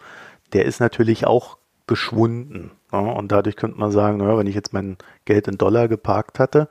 der 0.53 0.65
ist 0.65 0.79
natürlich 0.79 1.25
auch 1.25 1.57
geschwunden. 1.87 2.71
Ja, 2.91 2.99
und 2.99 3.31
dadurch 3.31 3.55
könnte 3.55 3.79
man 3.79 3.91
sagen, 3.91 4.17
naja, 4.17 4.37
wenn 4.37 4.47
ich 4.47 4.55
jetzt 4.55 4.73
mein 4.73 4.97
Geld 5.25 5.47
in 5.47 5.57
Dollar 5.57 5.87
geparkt 5.87 6.39
hatte, 6.39 6.67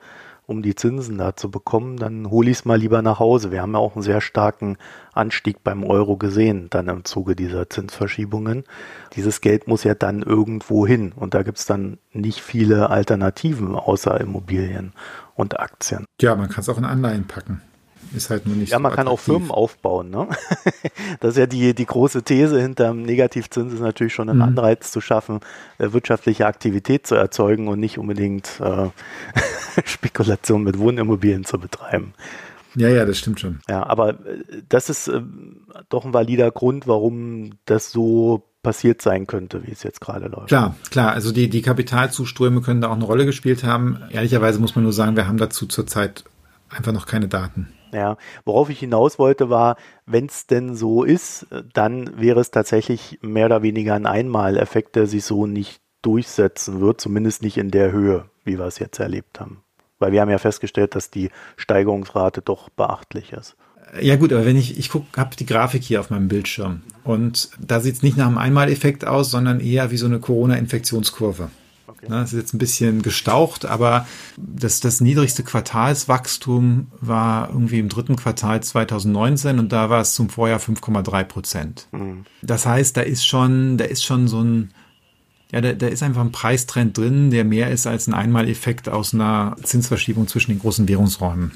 um 0.51 0.63
die 0.63 0.75
Zinsen 0.75 1.17
da 1.17 1.37
zu 1.37 1.49
bekommen, 1.49 1.97
dann 1.97 2.29
hole 2.29 2.51
ich 2.51 2.59
es 2.59 2.65
mal 2.65 2.77
lieber 2.77 3.03
nach 3.03 3.21
Hause. 3.21 3.53
Wir 3.53 3.63
haben 3.63 3.75
ja 3.75 3.79
auch 3.79 3.95
einen 3.95 4.03
sehr 4.03 4.21
starken 4.21 4.79
Anstieg 5.13 5.63
beim 5.63 5.85
Euro 5.85 6.17
gesehen, 6.17 6.67
dann 6.71 6.89
im 6.89 7.05
Zuge 7.05 7.37
dieser 7.37 7.71
Zinsverschiebungen. 7.71 8.65
Dieses 9.15 9.41
Geld 9.41 9.69
muss 9.69 9.85
ja 9.85 9.95
dann 9.95 10.23
irgendwo 10.23 10.89
hin 10.89 11.13
und 11.15 11.35
da 11.35 11.45
gibt 11.45 11.59
es 11.59 11.67
dann 11.67 11.99
nicht 12.13 12.41
viele 12.41 12.91
Alternativen 12.91 13.77
außer 13.77 14.21
Immobilien 14.21 14.93
und 15.37 15.61
Aktien. 15.61 16.05
Ja, 16.21 16.35
man 16.35 16.49
kann 16.49 16.63
es 16.63 16.69
auch 16.69 16.79
in 16.79 16.85
Anleihen 16.85 17.29
packen. 17.29 17.63
Ist 18.15 18.31
halt 18.31 18.47
nur 18.47 18.57
nicht 18.57 18.73
Ja, 18.73 18.79
man 18.79 18.93
so 18.93 18.97
kann 18.97 19.09
auch 19.09 19.21
Firmen 19.21 19.51
aufbauen. 19.51 20.11
Ne? 20.11 20.29
Das 21.21 21.33
ist 21.33 21.39
ja 21.39 21.47
die, 21.47 21.75
die 21.75 21.87
große 21.87 22.23
These 22.23 22.61
hinterm 22.61 23.03
Negativzins 23.03 23.73
ist 23.73 23.81
natürlich 23.81 24.15
schon 24.15 24.29
ein 24.29 24.37
mhm. 24.37 24.43
Anreiz 24.43 24.91
zu 24.91 25.01
schaffen, 25.01 25.41
äh, 25.79 25.93
wirtschaftliche 25.93 26.47
Aktivität 26.47 27.07
zu 27.07 27.15
erzeugen 27.15 27.69
und 27.69 27.81
nicht 27.81 27.99
unbedingt 27.99 28.61
äh, 28.61 28.89
Spekulation 29.85 30.63
mit 30.63 30.79
Wohnimmobilien 30.79 31.45
zu 31.45 31.59
betreiben. 31.59 32.15
Ja, 32.77 32.89
ja, 32.89 33.05
das 33.05 33.19
stimmt 33.19 33.41
schon. 33.41 33.61
Ja, 33.69 33.85
aber 33.87 34.11
äh, 34.11 34.45
das 34.69 34.91
ist 34.91 35.09
äh, 35.09 35.21
doch 35.89 36.05
ein 36.05 36.15
valider 36.15 36.51
Grund, 36.51 36.87
warum 36.87 37.53
das 37.65 37.91
so 37.91 38.47
passiert 38.63 39.03
sein 39.03 39.27
könnte, 39.27 39.67
wie 39.67 39.73
es 39.73 39.83
jetzt 39.83 40.01
gerade 40.01 40.27
läuft. 40.27 40.49
Klar, 40.49 40.77
klar. 40.91 41.13
Also 41.13 41.33
die, 41.33 41.49
die 41.49 41.63
Kapitalzuströme 41.63 42.61
können 42.61 42.81
da 42.81 42.89
auch 42.89 42.97
eine 42.97 43.05
Rolle 43.05 43.27
gespielt 43.27 43.65
haben. 43.65 43.99
Ehrlicherweise 44.11 44.61
muss 44.61 44.75
man 44.75 44.85
nur 44.85 44.93
sagen, 44.93 45.17
wir 45.17 45.27
haben 45.27 45.39
dazu 45.39 45.67
zurzeit 45.67 46.25
einfach 46.69 46.93
noch 46.93 47.07
keine 47.07 47.29
Daten. 47.29 47.69
Ja, 47.93 48.17
worauf 48.45 48.71
ich 48.71 48.79
hinaus 48.79 49.19
wollte, 49.19 49.51
war, 49.51 49.77
wenn 50.07 50.27
es 50.27 50.47
denn 50.47 50.77
so 50.77 51.03
ist, 51.03 51.47
dann 51.73 52.21
wäre 52.21 52.41
es 52.41 52.51
tatsächlich 52.51 53.19
mehr 53.23 53.47
oder 53.47 53.63
weniger 53.63 53.95
ein 53.95 54.07
Einmaleffekt, 54.07 54.97
der 54.97 55.07
sich 55.07 55.25
so 55.25 55.47
nicht 55.47 55.81
durchsetzen 56.03 56.81
wird, 56.81 57.01
zumindest 57.01 57.43
nicht 57.43 57.57
in 57.57 57.71
der 57.71 57.93
Höhe, 57.93 58.27
wie 58.45 58.59
wir 58.59 58.67
es 58.67 58.79
jetzt 58.79 59.01
erlebt 59.01 59.41
haben. 59.41 59.63
Weil 59.99 60.13
wir 60.13 60.21
haben 60.21 60.31
ja 60.31 60.39
festgestellt, 60.39 60.95
dass 60.95 61.11
die 61.11 61.31
Steigerungsrate 61.57 62.43
doch 62.43 62.71
beachtlich 62.71 63.33
ist. 63.33 63.57
Ja 64.01 64.17
gut, 64.17 64.33
aber 64.33 64.47
wenn 64.47 64.57
ich, 64.57 64.79
ich 64.79 64.89
gucke, 64.89 65.21
habe 65.21 65.35
die 65.37 65.47
Grafik 65.47 65.83
hier 65.83 66.01
auf 66.01 66.11
meinem 66.11 66.29
Bildschirm 66.29 66.83
und 67.03 67.51
da 67.59 67.81
sieht 67.81 67.97
es 67.97 68.03
nicht 68.03 68.17
nach 68.17 68.29
einem 68.29 68.39
Einmaleffekt 68.39 69.05
aus, 69.05 69.31
sondern 69.33 69.59
eher 69.59 69.91
wie 69.91 69.97
so 69.97 70.07
eine 70.07 70.21
Corona-Infektionskurve. 70.21 71.51
Okay. 72.03 72.11
Das 72.11 72.33
ist 72.33 72.39
jetzt 72.39 72.55
ein 72.55 72.59
bisschen 72.59 73.03
gestaucht, 73.03 73.67
aber 73.67 74.07
das, 74.37 74.81
das 74.81 75.01
niedrigste 75.01 75.43
Quartalswachstum 75.43 76.89
war 77.01 77.49
irgendwie 77.49 77.79
im 77.79 77.89
dritten 77.89 78.17
Quartal 78.17 78.63
2019 78.63 79.59
und 79.59 79.71
da 79.73 79.91
war 79.91 80.01
es 80.01 80.15
zum 80.15 80.31
Vorjahr 80.31 80.61
5,3 80.61 81.25
Prozent. 81.25 81.89
Mhm. 81.93 82.25
Das 82.43 82.65
heißt, 82.65 82.97
da 82.97 83.03
ist 83.03 83.27
schon, 83.27 83.77
da 83.77 83.85
ist 83.85 84.05
schon 84.05 84.29
so 84.29 84.43
ein, 84.43 84.71
ja, 85.53 85.61
da, 85.61 85.73
da 85.75 85.89
ist 85.89 86.03
einfach 86.03 86.23
ein 86.23 86.33
Preistrend 86.33 86.97
drin, 86.97 87.31
der 87.31 87.45
mehr 87.45 87.71
ist 87.71 87.87
als 87.87 88.07
ein 88.07 88.15
Einmaleffekt 88.15 88.89
aus 88.89 89.13
einer 89.13 89.57
Zinsverschiebung 89.63 90.27
zwischen 90.27 90.53
den 90.53 90.61
großen 90.61 90.89
Währungsräumen. 90.89 91.53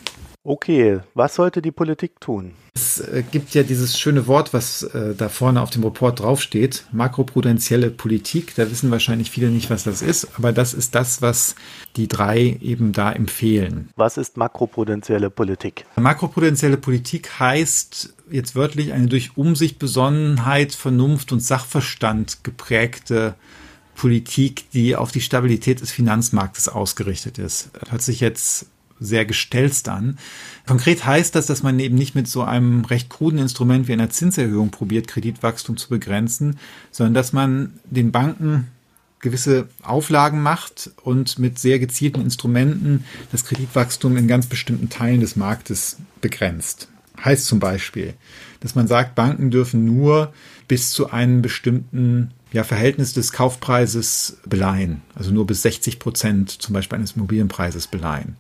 Okay, 0.46 1.00
was 1.14 1.36
sollte 1.36 1.62
die 1.62 1.72
Politik 1.72 2.20
tun? 2.20 2.52
Es 2.74 3.00
äh, 3.00 3.24
gibt 3.30 3.54
ja 3.54 3.62
dieses 3.62 3.98
schöne 3.98 4.26
Wort, 4.26 4.52
was 4.52 4.82
äh, 4.82 5.14
da 5.14 5.30
vorne 5.30 5.62
auf 5.62 5.70
dem 5.70 5.84
Report 5.84 6.20
draufsteht, 6.20 6.84
makroprudentielle 6.92 7.90
Politik. 7.90 8.54
Da 8.54 8.70
wissen 8.70 8.90
wahrscheinlich 8.90 9.30
viele 9.30 9.48
nicht, 9.48 9.70
was 9.70 9.84
das 9.84 10.02
ist, 10.02 10.28
aber 10.36 10.52
das 10.52 10.74
ist 10.74 10.94
das, 10.94 11.22
was 11.22 11.54
die 11.96 12.08
drei 12.08 12.58
eben 12.60 12.92
da 12.92 13.10
empfehlen. 13.10 13.88
Was 13.96 14.18
ist 14.18 14.36
makroprudentielle 14.36 15.30
Politik? 15.30 15.86
Makroprudentielle 15.96 16.76
Politik 16.76 17.38
heißt 17.38 18.12
jetzt 18.30 18.54
wörtlich 18.54 18.92
eine 18.92 19.06
durch 19.06 19.38
Umsicht, 19.38 19.78
Besonnenheit, 19.78 20.74
Vernunft 20.74 21.32
und 21.32 21.40
Sachverstand 21.40 22.44
geprägte 22.44 23.34
Politik, 23.94 24.70
die 24.72 24.94
auf 24.94 25.10
die 25.10 25.22
Stabilität 25.22 25.80
des 25.80 25.90
Finanzmarktes 25.90 26.68
ausgerichtet 26.68 27.38
ist. 27.38 27.70
Hört 27.88 28.02
sich 28.02 28.20
jetzt 28.20 28.66
sehr 29.04 29.24
gestelzt 29.24 29.88
an. 29.88 30.18
Konkret 30.66 31.04
heißt 31.04 31.34
das, 31.34 31.46
dass 31.46 31.62
man 31.62 31.78
eben 31.78 31.94
nicht 31.94 32.14
mit 32.14 32.28
so 32.28 32.42
einem 32.42 32.84
recht 32.84 33.10
kruden 33.10 33.38
Instrument 33.38 33.88
wie 33.88 33.92
einer 33.92 34.10
Zinserhöhung 34.10 34.70
probiert, 34.70 35.08
Kreditwachstum 35.08 35.76
zu 35.76 35.88
begrenzen, 35.88 36.58
sondern 36.90 37.14
dass 37.14 37.32
man 37.32 37.74
den 37.84 38.12
Banken 38.12 38.68
gewisse 39.20 39.68
Auflagen 39.82 40.42
macht 40.42 40.90
und 41.02 41.38
mit 41.38 41.58
sehr 41.58 41.78
gezielten 41.78 42.20
Instrumenten 42.20 43.04
das 43.32 43.44
Kreditwachstum 43.44 44.16
in 44.16 44.28
ganz 44.28 44.46
bestimmten 44.46 44.90
Teilen 44.90 45.20
des 45.20 45.34
Marktes 45.34 45.96
begrenzt. 46.20 46.88
Heißt 47.24 47.46
zum 47.46 47.58
Beispiel, 47.58 48.14
dass 48.60 48.74
man 48.74 48.86
sagt, 48.86 49.14
Banken 49.14 49.50
dürfen 49.50 49.84
nur 49.84 50.32
bis 50.68 50.90
zu 50.90 51.10
einem 51.10 51.42
bestimmten 51.42 52.32
ja, 52.52 52.64
Verhältnis 52.64 53.12
des 53.12 53.32
Kaufpreises 53.32 54.38
beleihen, 54.46 55.02
also 55.14 55.30
nur 55.30 55.46
bis 55.46 55.62
60 55.62 55.98
Prozent 55.98 56.50
zum 56.50 56.72
Beispiel 56.72 56.98
eines 56.98 57.12
Immobilienpreises 57.12 57.86
beleihen. 57.86 58.36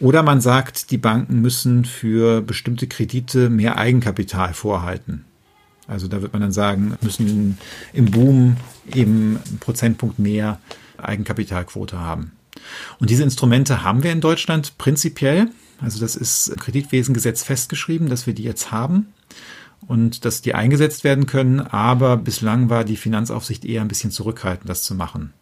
Oder 0.00 0.22
man 0.22 0.40
sagt, 0.40 0.90
die 0.90 0.98
Banken 0.98 1.40
müssen 1.40 1.84
für 1.84 2.40
bestimmte 2.40 2.86
Kredite 2.86 3.50
mehr 3.50 3.76
Eigenkapital 3.76 4.54
vorhalten. 4.54 5.24
Also 5.86 6.08
da 6.08 6.22
wird 6.22 6.32
man 6.32 6.40
dann 6.40 6.52
sagen, 6.52 6.96
müssen 7.02 7.58
im 7.92 8.10
Boom 8.10 8.56
eben 8.94 9.38
einen 9.46 9.58
Prozentpunkt 9.58 10.18
mehr 10.18 10.58
Eigenkapitalquote 10.96 11.98
haben. 11.98 12.32
Und 12.98 13.10
diese 13.10 13.22
Instrumente 13.22 13.82
haben 13.82 14.02
wir 14.02 14.12
in 14.12 14.20
Deutschland 14.20 14.78
prinzipiell. 14.78 15.48
Also 15.80 16.00
das 16.00 16.16
ist 16.16 16.48
im 16.48 16.56
Kreditwesengesetz 16.56 17.42
festgeschrieben, 17.42 18.08
dass 18.08 18.26
wir 18.26 18.34
die 18.34 18.44
jetzt 18.44 18.70
haben 18.70 19.06
und 19.86 20.24
dass 20.24 20.42
die 20.42 20.54
eingesetzt 20.54 21.04
werden 21.04 21.26
können. 21.26 21.60
Aber 21.60 22.16
bislang 22.16 22.70
war 22.70 22.84
die 22.84 22.96
Finanzaufsicht 22.96 23.64
eher 23.64 23.80
ein 23.80 23.88
bisschen 23.88 24.10
zurückhaltend, 24.10 24.68
das 24.68 24.82
zu 24.82 24.94
machen. 24.94 25.32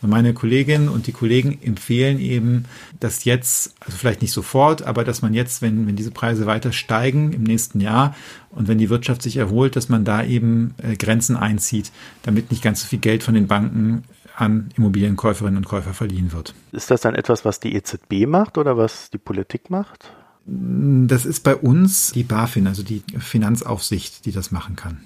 Und 0.00 0.10
meine 0.10 0.34
Kolleginnen 0.34 0.88
und 0.88 1.06
die 1.06 1.12
Kollegen 1.12 1.58
empfehlen 1.62 2.18
eben, 2.18 2.64
dass 3.00 3.24
jetzt, 3.24 3.74
also 3.80 3.96
vielleicht 3.96 4.22
nicht 4.22 4.32
sofort, 4.32 4.82
aber 4.82 5.04
dass 5.04 5.22
man 5.22 5.34
jetzt, 5.34 5.62
wenn, 5.62 5.86
wenn 5.86 5.96
diese 5.96 6.10
Preise 6.10 6.46
weiter 6.46 6.72
steigen 6.72 7.32
im 7.32 7.42
nächsten 7.42 7.80
Jahr 7.80 8.14
und 8.50 8.68
wenn 8.68 8.78
die 8.78 8.90
Wirtschaft 8.90 9.22
sich 9.22 9.36
erholt, 9.36 9.76
dass 9.76 9.88
man 9.88 10.04
da 10.04 10.24
eben 10.24 10.74
äh, 10.78 10.96
Grenzen 10.96 11.36
einzieht, 11.36 11.92
damit 12.22 12.50
nicht 12.50 12.62
ganz 12.62 12.82
so 12.82 12.86
viel 12.88 12.98
Geld 12.98 13.22
von 13.22 13.34
den 13.34 13.46
Banken 13.46 14.04
an 14.36 14.70
Immobilienkäuferinnen 14.76 15.56
und 15.56 15.66
Käufer 15.66 15.94
verliehen 15.94 16.32
wird. 16.32 16.54
Ist 16.72 16.90
das 16.90 17.00
dann 17.00 17.14
etwas, 17.14 17.44
was 17.44 17.60
die 17.60 17.74
EZB 17.74 18.26
macht 18.26 18.56
oder 18.56 18.76
was 18.76 19.10
die 19.10 19.18
Politik 19.18 19.68
macht? 19.68 20.12
Das 20.50 21.26
ist 21.26 21.40
bei 21.44 21.54
uns 21.54 22.12
die 22.12 22.22
BaFin, 22.22 22.66
also 22.66 22.82
die 22.82 23.02
Finanzaufsicht, 23.18 24.24
die 24.24 24.32
das 24.32 24.50
machen 24.50 24.76
kann. 24.76 25.00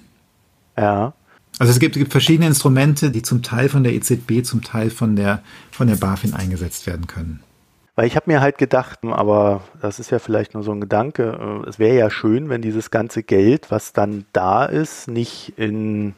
Ja. 0.77 1.13
Also 1.59 1.71
es 1.71 1.79
gibt, 1.79 1.95
es 1.95 1.99
gibt 1.99 2.11
verschiedene 2.11 2.47
Instrumente, 2.47 3.11
die 3.11 3.21
zum 3.21 3.43
Teil 3.43 3.67
von 3.67 3.83
der 3.83 3.93
EZB, 3.93 4.43
zum 4.43 4.61
Teil 4.61 4.89
von 4.89 5.15
der, 5.15 5.43
von 5.69 5.87
der 5.87 5.97
BaFin 5.97 6.33
eingesetzt 6.33 6.87
werden 6.87 7.07
können. 7.07 7.41
Weil 7.95 8.07
ich 8.07 8.15
habe 8.15 8.31
mir 8.31 8.41
halt 8.41 8.57
gedacht, 8.57 8.99
aber 9.03 9.61
das 9.79 9.99
ist 9.99 10.09
ja 10.09 10.17
vielleicht 10.17 10.55
nur 10.55 10.63
so 10.63 10.71
ein 10.71 10.81
Gedanke, 10.81 11.61
äh, 11.65 11.69
es 11.69 11.77
wäre 11.77 11.97
ja 11.97 12.09
schön, 12.09 12.49
wenn 12.49 12.61
dieses 12.61 12.89
ganze 12.89 13.21
Geld, 13.21 13.69
was 13.69 13.93
dann 13.93 14.25
da 14.33 14.65
ist, 14.65 15.07
nicht 15.07 15.53
in 15.57 16.15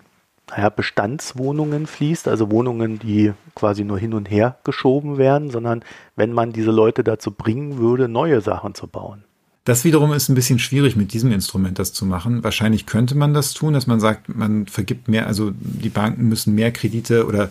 naja, 0.49 0.69
Bestandswohnungen 0.69 1.87
fließt, 1.87 2.27
also 2.27 2.51
Wohnungen, 2.51 2.99
die 2.99 3.33
quasi 3.55 3.83
nur 3.83 3.97
hin 3.97 4.13
und 4.13 4.29
her 4.29 4.57
geschoben 4.63 5.17
werden, 5.17 5.49
sondern 5.49 5.83
wenn 6.15 6.31
man 6.33 6.53
diese 6.53 6.71
Leute 6.71 7.03
dazu 7.03 7.31
bringen 7.31 7.77
würde, 7.77 8.07
neue 8.07 8.41
Sachen 8.41 8.75
zu 8.75 8.87
bauen. 8.87 9.23
Das 9.63 9.83
wiederum 9.83 10.13
ist 10.13 10.29
ein 10.29 10.35
bisschen 10.35 10.59
schwierig 10.59 10.95
mit 10.95 11.11
diesem 11.11 11.31
Instrument 11.31 11.79
das 11.79 11.91
zu 11.91 12.05
machen. 12.05 12.43
Wahrscheinlich 12.43 12.85
könnte 12.85 13.15
man 13.15 13.33
das 13.33 13.53
tun, 13.53 13.73
dass 13.73 13.87
man 13.87 13.99
sagt, 13.99 14.29
man 14.29 14.67
vergibt 14.67 15.07
mehr, 15.07 15.25
also 15.25 15.51
die 15.55 15.89
Banken 15.89 16.29
müssen 16.29 16.53
mehr 16.53 16.71
Kredite 16.71 17.25
oder 17.25 17.49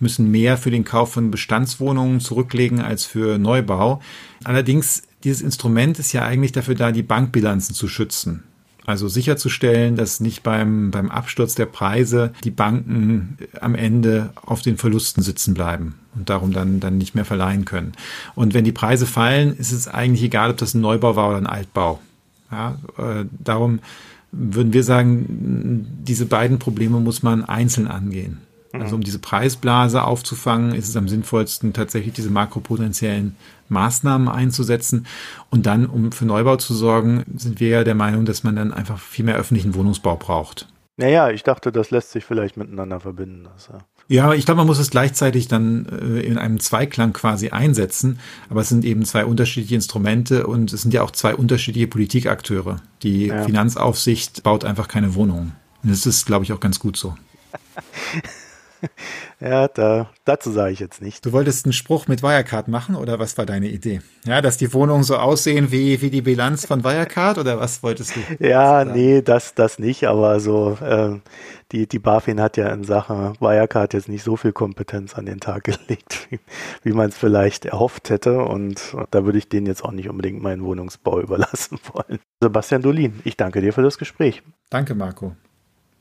müssen 0.00 0.28
mehr 0.32 0.56
für 0.56 0.72
den 0.72 0.84
Kauf 0.84 1.12
von 1.12 1.30
Bestandswohnungen 1.30 2.18
zurücklegen 2.18 2.80
als 2.80 3.06
für 3.06 3.38
Neubau. 3.38 4.02
Allerdings, 4.42 5.04
dieses 5.22 5.40
Instrument 5.40 6.00
ist 6.00 6.12
ja 6.12 6.24
eigentlich 6.24 6.50
dafür 6.50 6.74
da, 6.74 6.90
die 6.90 7.04
Bankbilanzen 7.04 7.76
zu 7.76 7.86
schützen. 7.86 8.42
Also 8.92 9.08
sicherzustellen, 9.08 9.96
dass 9.96 10.20
nicht 10.20 10.42
beim, 10.42 10.90
beim 10.90 11.10
Absturz 11.10 11.54
der 11.54 11.64
Preise 11.64 12.34
die 12.44 12.50
Banken 12.50 13.38
am 13.58 13.74
Ende 13.74 14.34
auf 14.44 14.60
den 14.60 14.76
Verlusten 14.76 15.22
sitzen 15.22 15.54
bleiben 15.54 15.94
und 16.14 16.28
darum 16.28 16.52
dann, 16.52 16.78
dann 16.78 16.98
nicht 16.98 17.14
mehr 17.14 17.24
verleihen 17.24 17.64
können. 17.64 17.92
Und 18.34 18.52
wenn 18.52 18.64
die 18.64 18.72
Preise 18.72 19.06
fallen, 19.06 19.56
ist 19.56 19.72
es 19.72 19.88
eigentlich 19.88 20.22
egal, 20.22 20.50
ob 20.50 20.58
das 20.58 20.74
ein 20.74 20.82
Neubau 20.82 21.16
war 21.16 21.30
oder 21.30 21.38
ein 21.38 21.46
Altbau. 21.46 22.00
Ja, 22.50 22.76
äh, 22.98 23.24
darum 23.42 23.80
würden 24.30 24.74
wir 24.74 24.82
sagen, 24.84 25.86
diese 26.06 26.26
beiden 26.26 26.58
Probleme 26.58 27.00
muss 27.00 27.22
man 27.22 27.46
einzeln 27.46 27.86
angehen. 27.86 28.42
Also 28.80 28.94
um 28.94 29.02
diese 29.02 29.18
Preisblase 29.18 30.02
aufzufangen, 30.02 30.74
ist 30.74 30.88
es 30.88 30.96
am 30.96 31.08
sinnvollsten, 31.08 31.72
tatsächlich 31.72 32.14
diese 32.14 32.30
makropotenziellen 32.30 33.36
Maßnahmen 33.68 34.28
einzusetzen. 34.28 35.06
Und 35.50 35.66
dann, 35.66 35.86
um 35.86 36.12
für 36.12 36.24
Neubau 36.24 36.56
zu 36.56 36.74
sorgen, 36.74 37.24
sind 37.36 37.60
wir 37.60 37.68
ja 37.68 37.84
der 37.84 37.94
Meinung, 37.94 38.24
dass 38.24 38.44
man 38.44 38.56
dann 38.56 38.72
einfach 38.72 38.98
viel 38.98 39.24
mehr 39.24 39.36
öffentlichen 39.36 39.74
Wohnungsbau 39.74 40.16
braucht. 40.16 40.68
Naja, 40.96 41.30
ich 41.30 41.42
dachte, 41.42 41.72
das 41.72 41.90
lässt 41.90 42.12
sich 42.12 42.24
vielleicht 42.24 42.56
miteinander 42.56 43.00
verbinden. 43.00 43.48
Das, 43.52 43.68
ja. 43.68 43.78
Ja, 44.08 44.34
ich 44.34 44.44
glaube, 44.44 44.58
man 44.58 44.66
muss 44.66 44.78
es 44.78 44.90
gleichzeitig 44.90 45.48
dann 45.48 45.86
äh, 45.86 46.20
in 46.20 46.36
einem 46.36 46.60
Zweiklang 46.60 47.12
quasi 47.12 47.48
einsetzen. 47.48 48.18
Aber 48.50 48.60
es 48.60 48.68
sind 48.68 48.84
eben 48.84 49.04
zwei 49.04 49.24
unterschiedliche 49.24 49.74
Instrumente 49.74 50.46
und 50.46 50.72
es 50.72 50.82
sind 50.82 50.92
ja 50.92 51.02
auch 51.02 51.12
zwei 51.12 51.34
unterschiedliche 51.34 51.86
Politikakteure. 51.86 52.76
Die 53.02 53.28
ja. 53.28 53.42
Finanzaufsicht 53.44 54.42
baut 54.42 54.64
einfach 54.64 54.88
keine 54.88 55.14
Wohnungen. 55.14 55.56
Und 55.82 55.90
das 55.90 56.04
ist, 56.04 56.26
glaube 56.26 56.44
ich, 56.44 56.52
auch 56.52 56.60
ganz 56.60 56.78
gut 56.78 56.96
so. 56.96 57.14
ja, 59.40 59.68
da, 59.68 60.10
dazu 60.24 60.50
sage 60.50 60.72
ich 60.72 60.80
jetzt 60.80 61.02
nicht. 61.02 61.24
Du 61.24 61.32
wolltest 61.32 61.66
einen 61.66 61.72
Spruch 61.72 62.08
mit 62.08 62.22
Wirecard 62.22 62.68
machen 62.68 62.96
oder 62.96 63.18
was 63.18 63.38
war 63.38 63.46
deine 63.46 63.68
Idee? 63.68 64.00
Ja, 64.24 64.40
dass 64.40 64.56
die 64.56 64.72
Wohnungen 64.72 65.02
so 65.02 65.16
aussehen 65.16 65.72
wie, 65.72 66.00
wie 66.02 66.10
die 66.10 66.22
Bilanz 66.22 66.66
von 66.66 66.84
Wirecard 66.84 67.38
oder 67.38 67.58
was 67.58 67.82
wolltest 67.82 68.14
du? 68.16 68.20
Ja, 68.46 68.84
nee, 68.84 69.22
das, 69.22 69.54
das 69.54 69.78
nicht, 69.78 70.06
aber 70.06 70.40
so, 70.40 70.78
äh, 70.80 71.18
die, 71.72 71.86
die 71.86 71.98
BaFin 71.98 72.40
hat 72.40 72.56
ja 72.56 72.68
in 72.68 72.84
Sachen 72.84 73.34
Wirecard 73.40 73.94
jetzt 73.94 74.08
nicht 74.08 74.22
so 74.22 74.36
viel 74.36 74.52
Kompetenz 74.52 75.14
an 75.14 75.26
den 75.26 75.40
Tag 75.40 75.64
gelegt, 75.64 76.28
wie, 76.30 76.40
wie 76.82 76.92
man 76.92 77.08
es 77.08 77.16
vielleicht 77.16 77.64
erhofft 77.64 78.10
hätte 78.10 78.42
und 78.42 78.96
da 79.10 79.24
würde 79.24 79.38
ich 79.38 79.48
denen 79.48 79.66
jetzt 79.66 79.84
auch 79.84 79.92
nicht 79.92 80.08
unbedingt 80.08 80.42
meinen 80.42 80.62
Wohnungsbau 80.64 81.20
überlassen 81.22 81.78
wollen. 81.92 82.18
Sebastian 82.40 82.82
Dolin, 82.82 83.20
ich 83.24 83.36
danke 83.36 83.60
dir 83.60 83.72
für 83.72 83.82
das 83.82 83.98
Gespräch. 83.98 84.42
Danke, 84.70 84.94
Marco. 84.94 85.36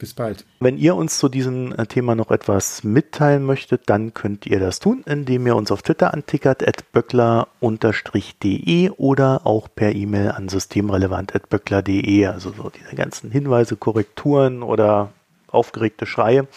Bis 0.01 0.15
bald. 0.15 0.45
Wenn 0.59 0.79
ihr 0.79 0.95
uns 0.95 1.19
zu 1.19 1.29
diesem 1.29 1.73
äh, 1.73 1.85
Thema 1.85 2.15
noch 2.15 2.31
etwas 2.31 2.83
mitteilen 2.83 3.43
möchtet, 3.43 3.83
dann 3.85 4.15
könnt 4.15 4.47
ihr 4.47 4.59
das 4.59 4.79
tun, 4.79 5.03
indem 5.05 5.45
ihr 5.45 5.55
uns 5.55 5.71
auf 5.71 5.83
Twitter 5.83 6.11
antickert, 6.11 6.67
at 6.67 6.91
böckler-de 6.91 8.89
oder 8.97 9.45
auch 9.45 9.67
per 9.75 9.93
E-Mail 9.93 10.31
an 10.31 10.49
systemrelevant.böckler.de. 10.49 12.25
Also 12.25 12.51
so 12.51 12.71
diese 12.71 12.95
ganzen 12.95 13.29
Hinweise, 13.29 13.75
Korrekturen 13.75 14.63
oder 14.63 15.11
aufgeregte 15.51 16.07
Schreie 16.07 16.47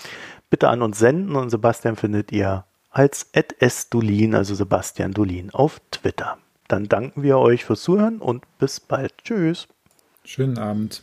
bitte 0.49 0.71
an 0.71 0.81
uns 0.81 0.99
senden 0.99 1.37
und 1.37 1.51
Sebastian 1.51 1.97
findet 1.97 2.33
ihr 2.33 2.65
als 2.89 3.31
@sdolin, 3.61 4.35
also 4.35 4.55
Sebastian 4.55 5.13
Dolin 5.13 5.51
auf 5.51 5.83
Twitter. 5.91 6.39
Dann 6.67 6.89
danken 6.89 7.23
wir 7.23 7.37
euch 7.37 7.67
fürs 7.67 7.83
Zuhören 7.83 8.23
und 8.23 8.45
bis 8.57 8.81
bald. 8.81 9.13
Tschüss. 9.23 9.69
Schönen 10.25 10.57
Abend. 10.57 11.03